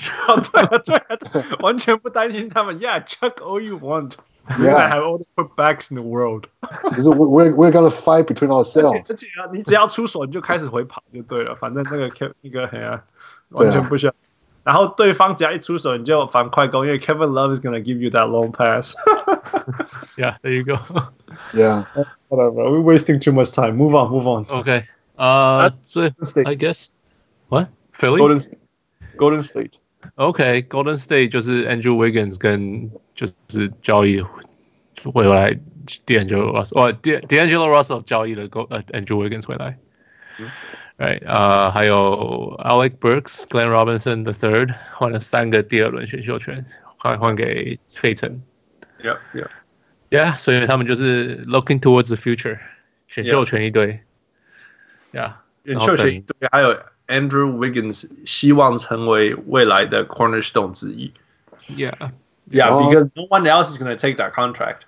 [0.52, 2.80] 对啊，对啊，对，完全不担心他们。
[2.80, 4.14] Yeah，chuck all you want。
[4.48, 6.46] Yeah，I have all the putbacks in the world。
[6.62, 9.04] 可是我我也我也 gonna fight between ourselves。
[9.08, 11.56] 而且啊，你只要出手，你就开始回跑就对了。
[11.56, 13.04] 反正那个 K 那个黑啊，
[13.50, 14.14] 完全不需要。
[14.67, 18.95] 然后对方只要一出手，你就反快攻，因为 Kevin Love is gonna give you that long pass.
[20.17, 20.79] yeah, there you go.
[21.53, 21.85] Yeah,
[22.29, 22.71] whatever.
[22.71, 23.77] We're wasting too much time.
[23.77, 24.47] Move on, move on.
[24.49, 24.85] Okay.
[25.19, 26.09] Uh, so
[26.47, 26.93] I guess
[27.49, 28.19] what Philly?
[28.19, 28.39] Golden
[29.17, 29.79] Golden State.
[30.17, 34.21] Okay, Golden State 就是 Andrew Wiggins 跟就是交易
[35.05, 35.59] 回来
[36.07, 39.79] D'Angelo Russell，哦 D'Angelo Russell 交易了 Go 呃 Andrew Wiggins 回来。
[40.99, 46.65] Right，呃，还有 Alec Burks、Glenn Robinson the third 换了三个第二轮选秀权，
[46.99, 48.43] 换换给费城。
[49.03, 49.47] Yeah, yeah,
[50.11, 50.37] yeah。
[50.37, 52.59] 所以他们就是 looking towards the future，
[53.09, 54.01] 选秀权一堆。
[55.13, 55.33] Yeah，
[55.65, 56.79] 选秀权一堆，还有
[57.09, 61.13] Andrew Wiggins 希望成为未来的 cornerstone 之一。
[61.69, 61.95] Yeah,
[62.51, 64.83] yeah, because no one else is going to take that contract.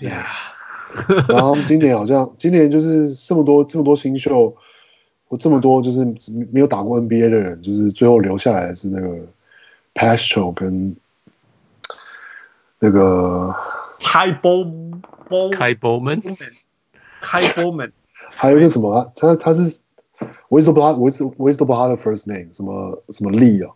[0.00, 0.26] Yeah.
[1.27, 4.55] 然后今年好像今年就是这么多这么多新秀，
[5.27, 6.05] 或这么多就是
[6.51, 9.27] 没有打过 NBA 的人，就是最后留下来的是那个
[9.93, 10.95] Pascal 跟
[12.79, 13.53] 那个
[13.99, 17.91] Ky Bowman，Ky Bowman，Ky Bowman，
[18.29, 19.79] 还有一个什么，他他是
[20.49, 23.73] 我一直不知道，我一直我一直都不知道他的 first name 什么什么 Lee 啊，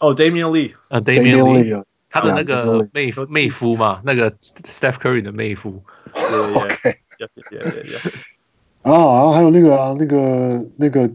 [0.00, 1.84] 哦 Damian Lee，呃 Damian Lee 啊。
[2.13, 5.83] 他的那个妹夫妹夫嘛，那个 Steph Curry 的妹夫。
[6.55, 6.97] OK，
[8.81, 11.11] 啊，然后还有那个啊，那个那个，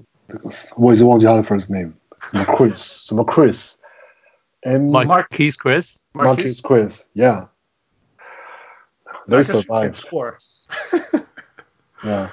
[0.76, 1.92] 我也是忘记他的 first name，
[2.28, 12.28] 什么 Chris，什么 Chris，M Marquese Chris，Marquese Chris，Yeah，They survive。Yeah。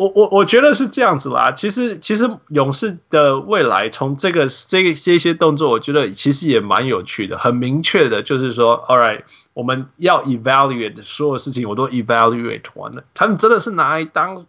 [0.00, 9.20] 我我我觉得是这样子啦，其实其实勇士的未来从这个这个这些动作，我觉得其实也蛮有趣的，很明确的，就是说，All right，
[9.52, 14.46] 我们要 evaluate 所有事情，我都 evaluate 完了，他们真的是拿来当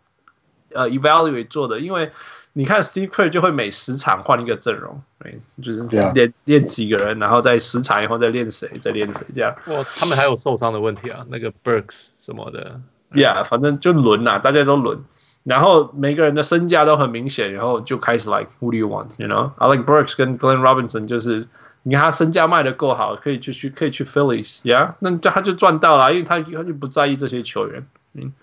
[0.74, 2.12] 呃 evaluate 做的，因为
[2.54, 5.84] 你看 Steve Kerr 就会每十场换一个阵容，对，就是
[6.14, 9.54] 练.练几个人，然后在十场以后再练谁，再练谁这样。
[9.66, 12.80] 哇，他们还有受伤的问题啊，那个 Burks 什么的
[13.12, 15.04] ，Yeah，反正就轮呐，大家都轮。
[15.44, 21.48] 然后每个人的身价都很明显，然后就开始 like who do you want，you know？Alec Burks 跟 Glenn Robinson 就是，
[21.84, 27.86] 你看他身价卖的够好，可以去去可以去 Phillies，yeah，那他就赚到了，因为他他就不在意这些球员。
[28.14, 28.34] 嗯，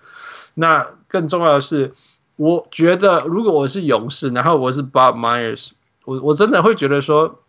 [0.54, 1.94] 那更重要的是，
[2.36, 5.70] 我觉得如果我是勇士，然后我是 Bob Myers，
[6.04, 7.40] 我我真的会觉得说。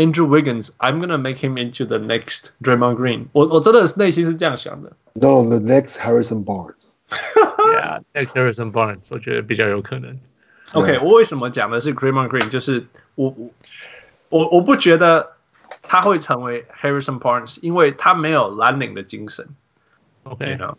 [0.00, 3.26] Andrew Wiggins，I'm gonna make him into the next Draymond Green。
[3.32, 4.92] 我我真的内心是这样想的。
[5.14, 6.94] No，the next Harrison Barnes。
[7.88, 10.18] Yeah，next Harrison Barnes，我觉得比较有可能。
[10.74, 10.98] OK.
[10.98, 12.48] 我为什么讲的是 Draymond Green？
[12.50, 13.50] 就是我我
[14.28, 15.32] 我我不觉得
[15.82, 19.48] 他会成为 Harrison Barnes，因为他没有蓝领的精神。
[20.24, 20.74] OK，you know?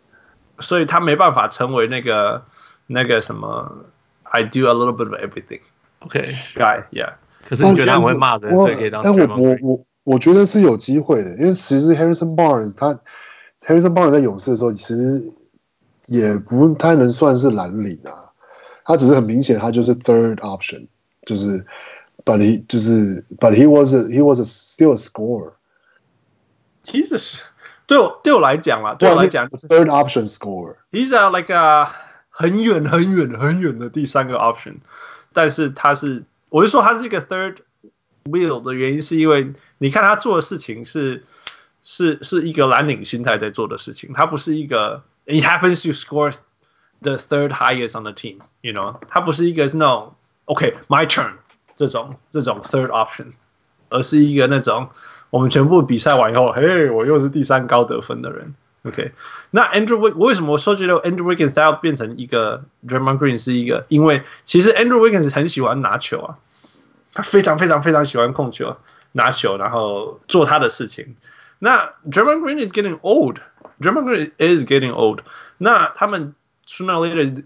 [0.60, 2.44] 所以他没办法成为那个
[2.86, 3.84] 那个什么
[4.22, 5.60] I do a little bit of everything。
[6.00, 7.14] OK，guy，yeah。
[7.48, 8.54] 可是你觉得他会骂人？
[8.54, 8.70] 我
[9.02, 12.94] 但我我我我觉得是有机会的，因为其实 Harrison Barnes 他
[13.66, 15.32] Harrison Barnes 在勇士的时候，其实
[16.10, 18.28] 也不太能算是蓝领啊，
[18.84, 20.86] 他只是很明显他就是 third option，
[21.22, 21.64] 就是
[22.24, 25.52] but he 就是 but he was a, he was a still a scorer。
[26.82, 27.44] 其实是
[27.86, 30.74] 对我对我来讲啦，对我来讲 third option scorer。
[30.90, 31.88] He's a like a
[32.28, 34.76] 很远很远很远的第三个 option，
[35.32, 36.24] 但是他是。
[36.52, 37.58] 我就说他是一个 third
[38.24, 41.22] wheel 的原因，是因为你看他做的事情是
[41.80, 46.33] 是是一个蓝领心态在做的事情，他不是一个 he happens to score
[47.01, 50.15] the third highest on the team，you know，他不是一个是那种
[50.45, 51.33] OK my turn
[51.75, 53.33] 这种这种 third option，
[53.89, 54.89] 而是一个那种
[55.29, 58.55] 我们全部比赛完以后，嘿，我又是第三高得分的人。
[58.83, 59.13] OK，
[59.49, 63.83] 那 Andrew Wiggins 我为什么说觉得 Andrew Wiggins 他要变成一个 Draymond Green 是一个？
[63.89, 66.37] 因为其实 Andrew Wiggins 很喜欢拿球啊，
[67.11, 68.77] 他非常非常非常喜欢控球、
[69.13, 71.15] 拿球，然后做他的事情。
[71.57, 72.99] 那 Draymond Green is getting
[73.79, 75.19] old，Draymond Green is getting old。
[75.57, 76.33] 那他们
[76.67, 77.43] sooner or later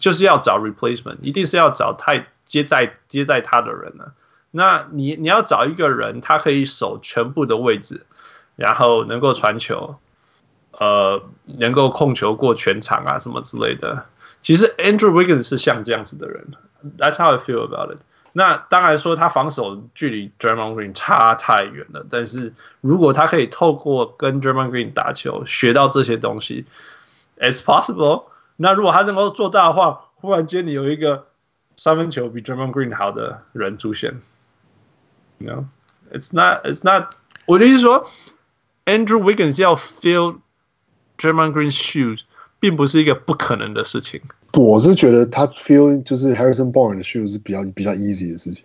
[0.00, 4.12] 就是要找 replacement，一定是要找太接在接在他的人了。
[4.50, 8.06] 那你你要找一个人，他可以守全部的位置，
[8.56, 9.96] 然后能够传球。
[10.76, 14.06] 呃，能够控球过全场啊，什么之类的。
[14.42, 16.48] 其实 Andrew Wiggins 是像这样子的人，
[16.98, 17.98] That's how I feel about it。
[18.33, 26.65] 那当然说他防守距离 Draymond Green 差太远了，但是如果他可以透过跟 Draymond Green 打球学到这些东西
[27.39, 28.25] ，It's possible。
[28.55, 31.27] 那如果他能够做到的话，忽然间你有一个
[31.75, 34.21] 三分球比 Draymond Green 好的人出现
[35.37, 35.51] ，You
[36.11, 37.15] know，It's not，It's not。
[37.45, 38.09] 我的意思是说
[38.85, 40.39] ，Andrew Wiggins 要 fill。
[41.21, 42.21] Draymond Green's shoes
[42.61, 44.21] 并不是一个不可能的事情。
[44.52, 48.62] 我是觉得他 feel 就是 Harrison Barnes 的 shoes 是比较比较 easy 的事情。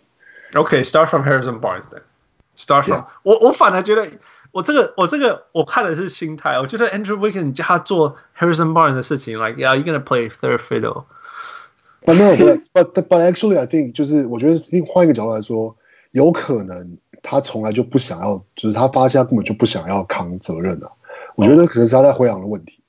[0.54, 3.08] OK，start、okay, from Harrison Barnes then。Start from、yeah.
[3.24, 4.06] 我我反而觉得
[4.52, 6.60] 我这个我这个我看的是心态。
[6.60, 12.94] 我觉得 Andrew Wiggins 叫他做 Harrison Barnes 的事情，like yeah you're gonna play third fiddle。But no, but but
[13.08, 15.76] but actually I think 就是我觉得换一个角度来说，
[16.12, 20.94] 有可能他从来就不想要，就是他发现他根本就不想要扛责任的、啊。
[21.36, 22.80] 我觉得可能是他在灰狼的问题，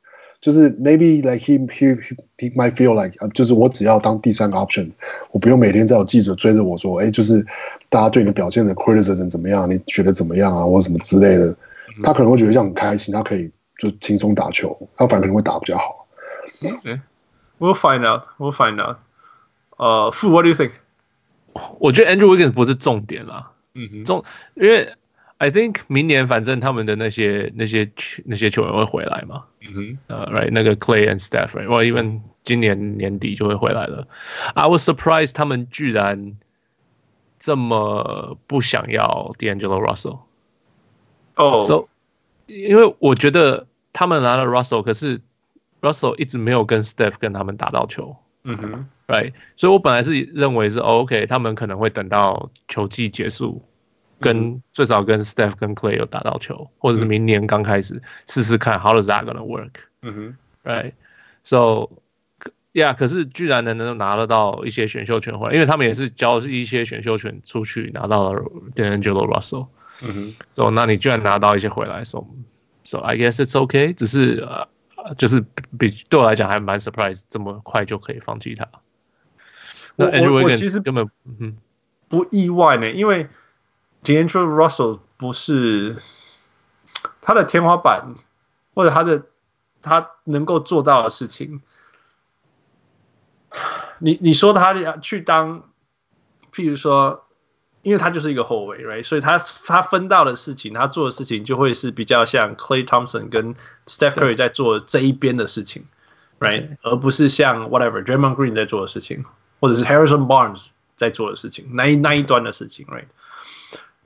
[0.46, 1.96] 就是 maybe like he he
[2.38, 4.92] he might feel like 就是我只要当第三个 option，
[5.32, 7.44] 我不用每天在有记者追着我说，哎，就是
[7.90, 11.58] 大家对你表现的 criticism 怎么样，你觉得怎么样啊，或者什么之类的，
[12.04, 16.08] 他可能会觉得这样很开心，他可以就轻松打球，他反而可能会打比较好。
[16.62, 18.98] Okay，we'll find out，we'll find out。
[19.78, 20.74] 呃，Fu，what do you think？
[21.80, 24.24] 我觉得 Andrew Wiggins 不是重点啦，嗯哼，重
[24.54, 24.94] 因为。
[25.38, 27.92] I think 明年反正他们的那些那些
[28.24, 34.08] 那些球员会回来嘛，嗯哼，呃、uh,，right 那个 Clay and Steph，right，我 even 今年年底就会回来了。
[34.54, 36.38] I was surprised 他们居然
[37.38, 40.20] 这么不想要 D'Angelo Russell。
[41.36, 41.90] 哦，so
[42.48, 45.20] 因为我觉得他们拿了 Russell，可是
[45.82, 53.62] Russell 一直没有跟 Steph 跟他们打到球，嗯哼，right，所以我本来是认为是 OK，他们可能会等到球季结束。
[54.20, 59.72] 跟最少跟 Steph 跟 Clay 有打到球，或者是明年刚开始试试看 How does that gonna work？
[60.02, 61.90] 嗯哼，Right？So
[62.74, 68.42] yeah，可是居然能能拿得到一些选秀权回来，因为他们也是交一些选秀权出去拿到了
[68.74, 69.68] D'Angelo Russell。
[70.02, 72.26] 嗯哼，So 那你居然拿到一些回来，So
[72.84, 73.94] So I guess it's okay。
[73.94, 74.48] 只是
[74.96, 75.44] 呃，就是
[75.78, 78.68] 比对我来讲还蛮 surprise，这么快就可以放弃他。
[79.96, 81.10] 那 Andrew Wiggins 其实根本
[81.40, 81.58] 嗯
[82.08, 83.28] 不意外呢，因为。
[84.06, 85.98] D'Angelo Russell 不是
[87.22, 88.16] 他的天花板，
[88.74, 89.24] 或者他的
[89.82, 91.62] 他能够做到的事情。
[94.00, 95.64] 你你说他要去当，
[96.54, 97.26] 譬如说，
[97.82, 99.04] 因为他就是一个后卫，right？
[99.04, 103.56] 所以他他分到的事情，他做的事情就会是比较像 Clay Thompson 跟
[103.88, 105.86] Steph Curry 在做这一边的事情
[106.40, 106.78] ，right？
[106.82, 109.24] 而不是像 whatever Draymond Green 在做的事情，
[109.62, 113.06] 或者是 Harrison Barnes 在做的事情，那一那一端的事情，right？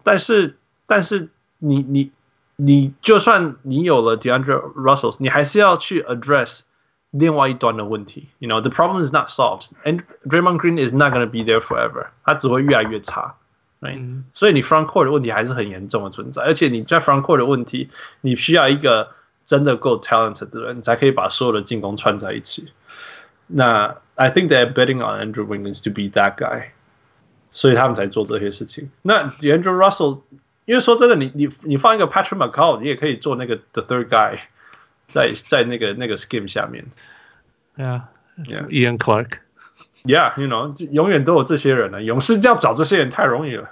[0.02, 1.28] 但是，但是
[1.58, 2.12] 你你
[2.56, 6.60] 你，就算你有了 DeAndre Russell，你还是要去 address
[7.10, 8.28] 另外一端的问题。
[8.38, 11.60] You know, the problem is not solved, and Draymond Green is not going to be there
[11.60, 13.34] forever，他只会越来越差。
[13.80, 13.98] Right?
[13.98, 17.90] 嗯、所以你 front court 的问题还是很严重的存在，而且你在 front court 的问题，
[18.22, 19.10] 你需要一个
[19.44, 22.72] 真的够 talented 的人，你才可以把所有的进攻串在一起。
[23.46, 26.68] 那 I think they're betting on Andrew Wiggins to be that guy，
[27.50, 28.90] 所以他们才做这些事情。
[29.02, 30.20] 那 Andrew Russell，
[30.64, 34.38] 因为说真的，你你你放一个 Patrick McCaw，你也可以做那个 the third guy，
[35.08, 36.84] 在在那个那个 scheme 下面。
[37.76, 38.02] Yeah,
[38.44, 38.66] yeah.
[38.68, 42.02] Ian Clark。Yeah，you know，永远都有这些人呢。
[42.02, 43.70] 勇士要找这些人太容易了。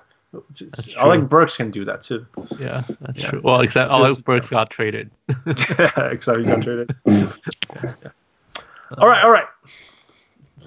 [0.97, 2.25] Alec Burks can do that too.
[2.59, 3.43] Yeah, that's true.
[3.43, 5.11] Well, except Alec Burks got traded.
[5.29, 6.89] yeah, except he got traded.
[8.97, 9.47] All right, all right.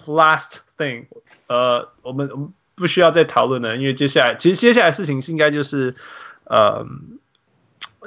[0.06, 1.08] Last thing，
[1.48, 5.95] 呃，我们我们 不需要再讨论了，因为接下来其实接下来事情是应该就是
[6.45, 6.87] 呃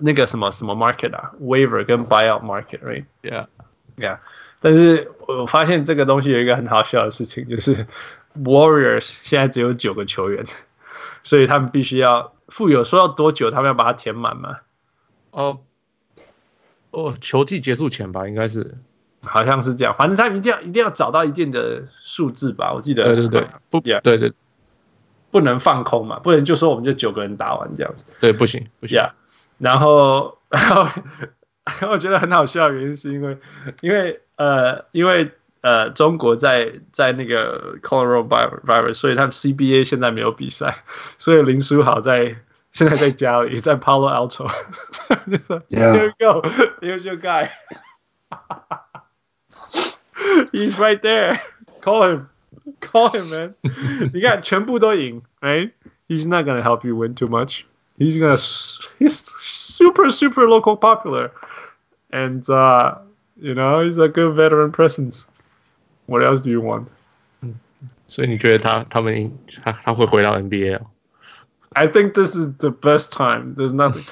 [0.02, 4.18] 那个什么什么 market 啊，waiver 跟 buyout market，right？Yeah，yeah。
[4.60, 7.86] 但是我发现这个东西有一个很好笑的事情，就是
[8.36, 10.44] Warriors 现在只有九个球员，
[11.22, 14.58] 所以他们必须要富有说要多久，他们要把它填满吗？
[15.32, 15.60] 哦
[16.92, 18.78] 哦，球季结束前吧，应该是，
[19.22, 19.94] 好像是这样。
[19.98, 23.04] 反正他们一定要一定要找到一定的数字吧，我记得。
[23.04, 24.34] 对对对，不，对对，
[25.34, 28.06] 不能放空嘛，不能就说我们就九个人打完这样子。
[28.22, 29.02] 对，不行不行。
[29.58, 30.88] 然后 然后
[31.90, 33.38] 我觉得很好笑的原因是因为
[33.82, 34.22] 因为。
[34.36, 35.32] 呃，因为
[35.62, 38.28] 呃，中国在在那个 Colorado
[38.66, 40.84] Virus，所以他们 CBA 现在没有比赛，
[41.20, 42.36] 所以林书豪在
[42.72, 44.50] 现在在家里， 在 Palo Alto，
[45.30, 46.42] 就说 Here we go,
[46.82, 47.52] here's your guy,
[50.52, 51.40] he's right there,
[51.84, 52.26] call him,
[52.81, 53.55] call him, man.
[54.13, 55.73] 你看全部都赢，right?
[56.09, 57.65] He's not gonna help you win too much.
[57.99, 58.37] He's gonna,
[58.99, 61.31] he's super super local popular,
[62.11, 62.99] and uh.
[63.41, 65.29] You know, he's a good veteran presence.
[66.07, 66.89] What else do you want?
[68.09, 69.31] 所以你觉得他他们
[69.63, 70.87] 他他会回到 NBA？、哦、
[71.75, 73.55] I think this is the best time.
[73.55, 74.03] There's nothing.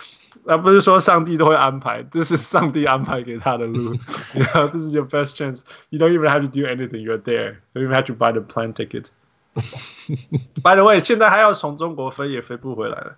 [0.44, 3.94] 那不是说上帝都会安排，这是上帝安排给他的路。
[4.34, 5.62] you know, this is your best chance.
[5.90, 7.00] You don't even have to do anything.
[7.00, 7.56] You're there.
[7.72, 9.06] You don't even have to buy the plane ticket.
[10.62, 13.16] By the way，现在还要从中国飞也飞不回来了。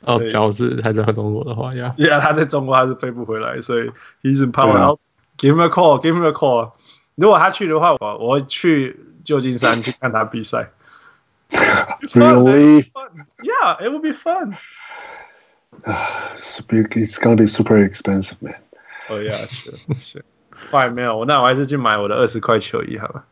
[0.00, 3.90] 哦，假如是还在中国的话，呀，Yeah，他在中国还是飞不回来，所以
[4.22, 4.98] he's in Palo Alto.
[5.38, 6.00] Give him a call.
[6.00, 6.72] Give him a call.
[7.14, 10.70] 如果他去的话，我我会去旧金山去看他比赛。
[12.14, 12.90] Really?
[13.42, 14.56] Yeah, it would be fun.
[16.36, 18.54] It's gonna be super expensive, man.
[19.08, 20.22] Oh yeah, sure, sure.
[20.70, 23.24] 快没有，那我还是去买我的二十块球衣好了。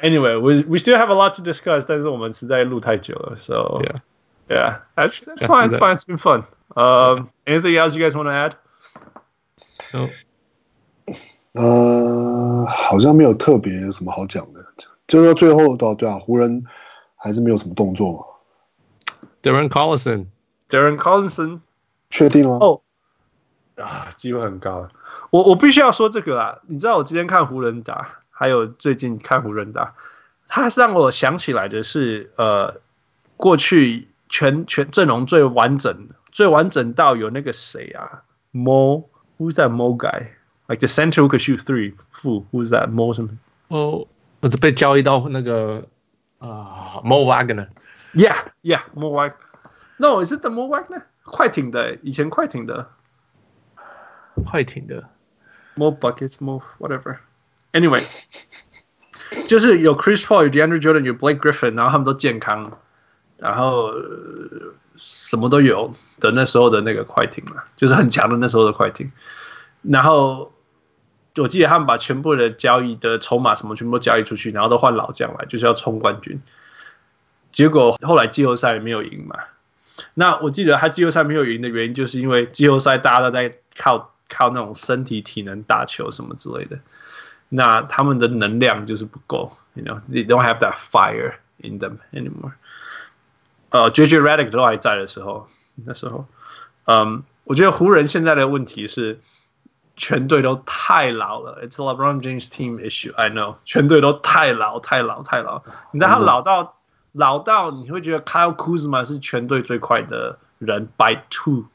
[0.00, 4.00] Anyway, we we still have a lot to discuss，但是我们实在录太久了，so yeah,
[4.48, 6.44] yeah, that's that's fine, it's fine, it's been fun.
[6.74, 8.52] Um, anything else you guys want to add?
[11.54, 14.64] 呃、uh,，好像没有特别什么好讲的，
[15.06, 16.64] 就说最后到对啊，湖人
[17.16, 18.24] 还是没有什么动作嘛。
[19.41, 21.59] Darren Collison，Darren Collison，
[22.09, 22.57] 确定吗？
[22.61, 22.81] 哦，
[23.75, 24.89] 啊，机会很高。
[25.29, 29.93] 我我必须要说这个啊，你知道我今天看湖人打，还有最近看湖人打，
[30.47, 32.81] 他让我想起来的是，呃，
[33.35, 38.23] 过去全全阵容最完整，最完整到有那个谁啊
[38.53, 39.05] ，Mo。
[39.39, 40.29] Who's that Mo guy?
[40.67, 41.93] Like the center who could shoot three.
[42.23, 42.43] Who?
[42.51, 43.29] Who's that Mo 什么？
[43.67, 44.07] 哦，
[44.39, 45.83] 我是被交易到那个
[46.39, 47.67] 啊，Mo Wagner。
[48.14, 49.36] Yeah, yeah, Mo Wagner.
[49.98, 51.02] No, is it the Mo Wagner?
[51.24, 52.88] 快艇的，以前快艇的，
[54.44, 55.08] 快艇的，
[55.76, 57.18] Mo buckets, Mo whatever.
[57.72, 58.02] Anyway，
[59.46, 62.78] 就是有 Chris Paul，有 DeAndre Jordan，有 Blake Griffin，然后他们都健康，
[63.38, 63.92] 然后。
[64.94, 69.10] 什么都有的那时候的那个快艇嘛，就是很强的那时候的快艇。
[69.80, 70.52] 然后
[71.36, 76.42] 我记得他们把全部的交易的筹码什么全部都交易出去，然后都换老将来，就是要冲冠军。
[77.57, 79.39] 结果后来季后赛没有赢嘛。
[80.13, 86.77] 那我记得他季后赛没有赢的原因，就是因为季后赛大家都在靠靠那种身体体能打球什么之类的。
[87.49, 92.51] 那他们的能量就是不够，you know，they don't have that fire in them anymore。
[93.69, 95.47] 呃，JJ Redick 都还在的时候，
[95.83, 96.27] 那时候，
[96.85, 99.19] 嗯，我觉得湖人现在的问题是
[99.95, 101.65] 全队都太老了。
[101.65, 103.15] It's a LeBron James team issue.
[103.15, 105.63] I know，全队都太老，太老，太老。
[105.89, 106.69] 你知道他老到、嗯、
[107.17, 111.65] 老到你会觉得 Kyle Kuzma 是全队最快的人 by two，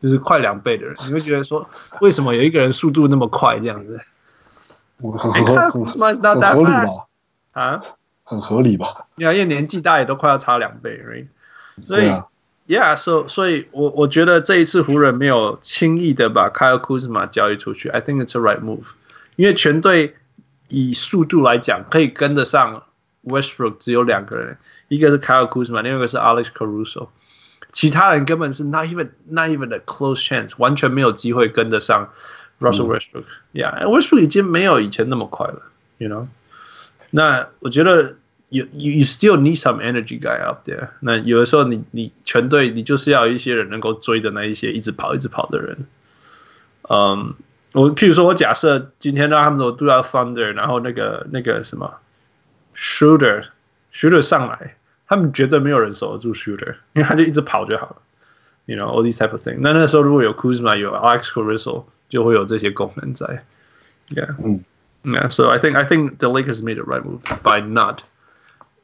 [0.00, 1.68] 就是快两倍的人，你会觉得说，
[2.00, 4.00] 为什么有一个人速度那么快这样子？
[5.00, 6.88] 很合很很合理吧？
[7.50, 7.82] 啊，
[8.22, 8.94] 很合理吧？
[9.16, 11.26] 因为年纪大也都快要差两倍，right？
[11.84, 12.08] 所以
[12.68, 18.84] ，yeah，所所以我我觉得这一次湖人没有轻易的把 Kyle Kuzma 交易出去，I think it's a right move，
[19.34, 20.14] 因为全队
[20.68, 22.84] 以速度来讲可以跟得上
[23.23, 24.57] Westbrook 只有两个人，
[24.87, 27.09] 一个是 Kyle Kuzma，另外一个是 Alex Caruso。
[27.73, 32.09] 其他人根本是 not even not even a close chance，完全没有机会跟得上
[32.59, 35.63] Russell Westbrook。Yeah，Westbrook 已经没有以前那么快了，
[35.97, 36.27] you know。
[37.09, 38.15] 那我觉得
[38.49, 40.89] you you you still need some energy guy out there。
[41.01, 45.85] 那有的时候你你全队你就是要一些人能够追的那一些一直跑一直跑的人。
[46.89, 47.35] 嗯，
[47.73, 51.95] 我譬如说我假设今天让他们都都要 Thunder，然后那个那个什么
[52.75, 53.45] Shooter
[53.93, 54.75] Shooter 上来。
[55.09, 57.95] 他们绝对没有人守得住 shooter，因为他就一直跑就好了，
[58.65, 59.55] you know all these type of thing。
[59.61, 63.45] 那那时候如果有 Kuzma 有 Alex Caruso，就会有这些功能在。
[64.09, 64.65] Yeah，嗯，
[65.03, 68.01] Yeah，so I think I think the Lakers made the right move by not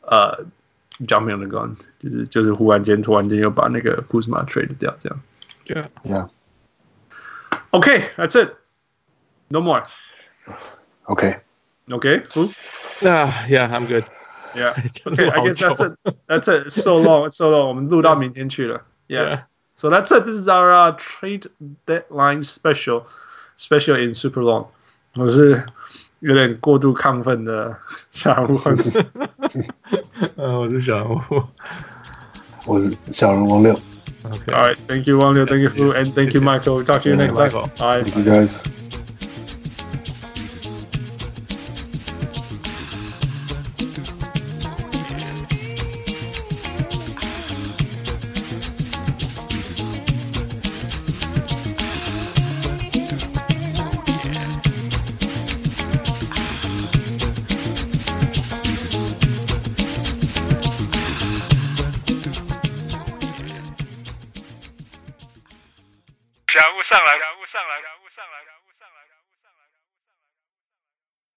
[0.03, 0.45] 呃、uh,
[1.05, 5.19] jumping on the gun，就是就是忽然间突然间又把那个 Kuzma trade 掉这样。
[5.67, 12.53] Yeah，Yeah。Okay，that's it。No more。Okay。Okay，cool。Yeah,
[13.01, 14.05] yeah, I'm good.
[14.55, 14.75] Yeah,
[15.07, 15.29] okay.
[15.29, 15.93] I guess that's it.
[16.27, 16.71] That's it.
[16.71, 17.67] So long, so long.
[17.69, 18.81] 我们录到明天去了。
[19.07, 19.41] Yeah.
[19.75, 20.25] So that's it.
[20.25, 21.47] This is our uh, trade
[21.87, 23.05] deadline special,
[23.57, 24.67] special in super long.
[25.15, 25.63] 我是
[26.19, 27.75] 有点过度亢奋的
[28.11, 28.59] 小人物。
[30.35, 31.43] 呃，我是小人物。
[32.65, 33.73] 我是小人王六。
[34.23, 34.53] Okay.
[34.53, 34.77] All right.
[34.87, 35.45] Thank you, 王六。
[35.45, 36.83] Thank you, Fu, and thank you, Michael.
[36.83, 37.49] Talk to you next time.
[37.77, 38.03] Bye.
[38.03, 38.61] Thank you, guys.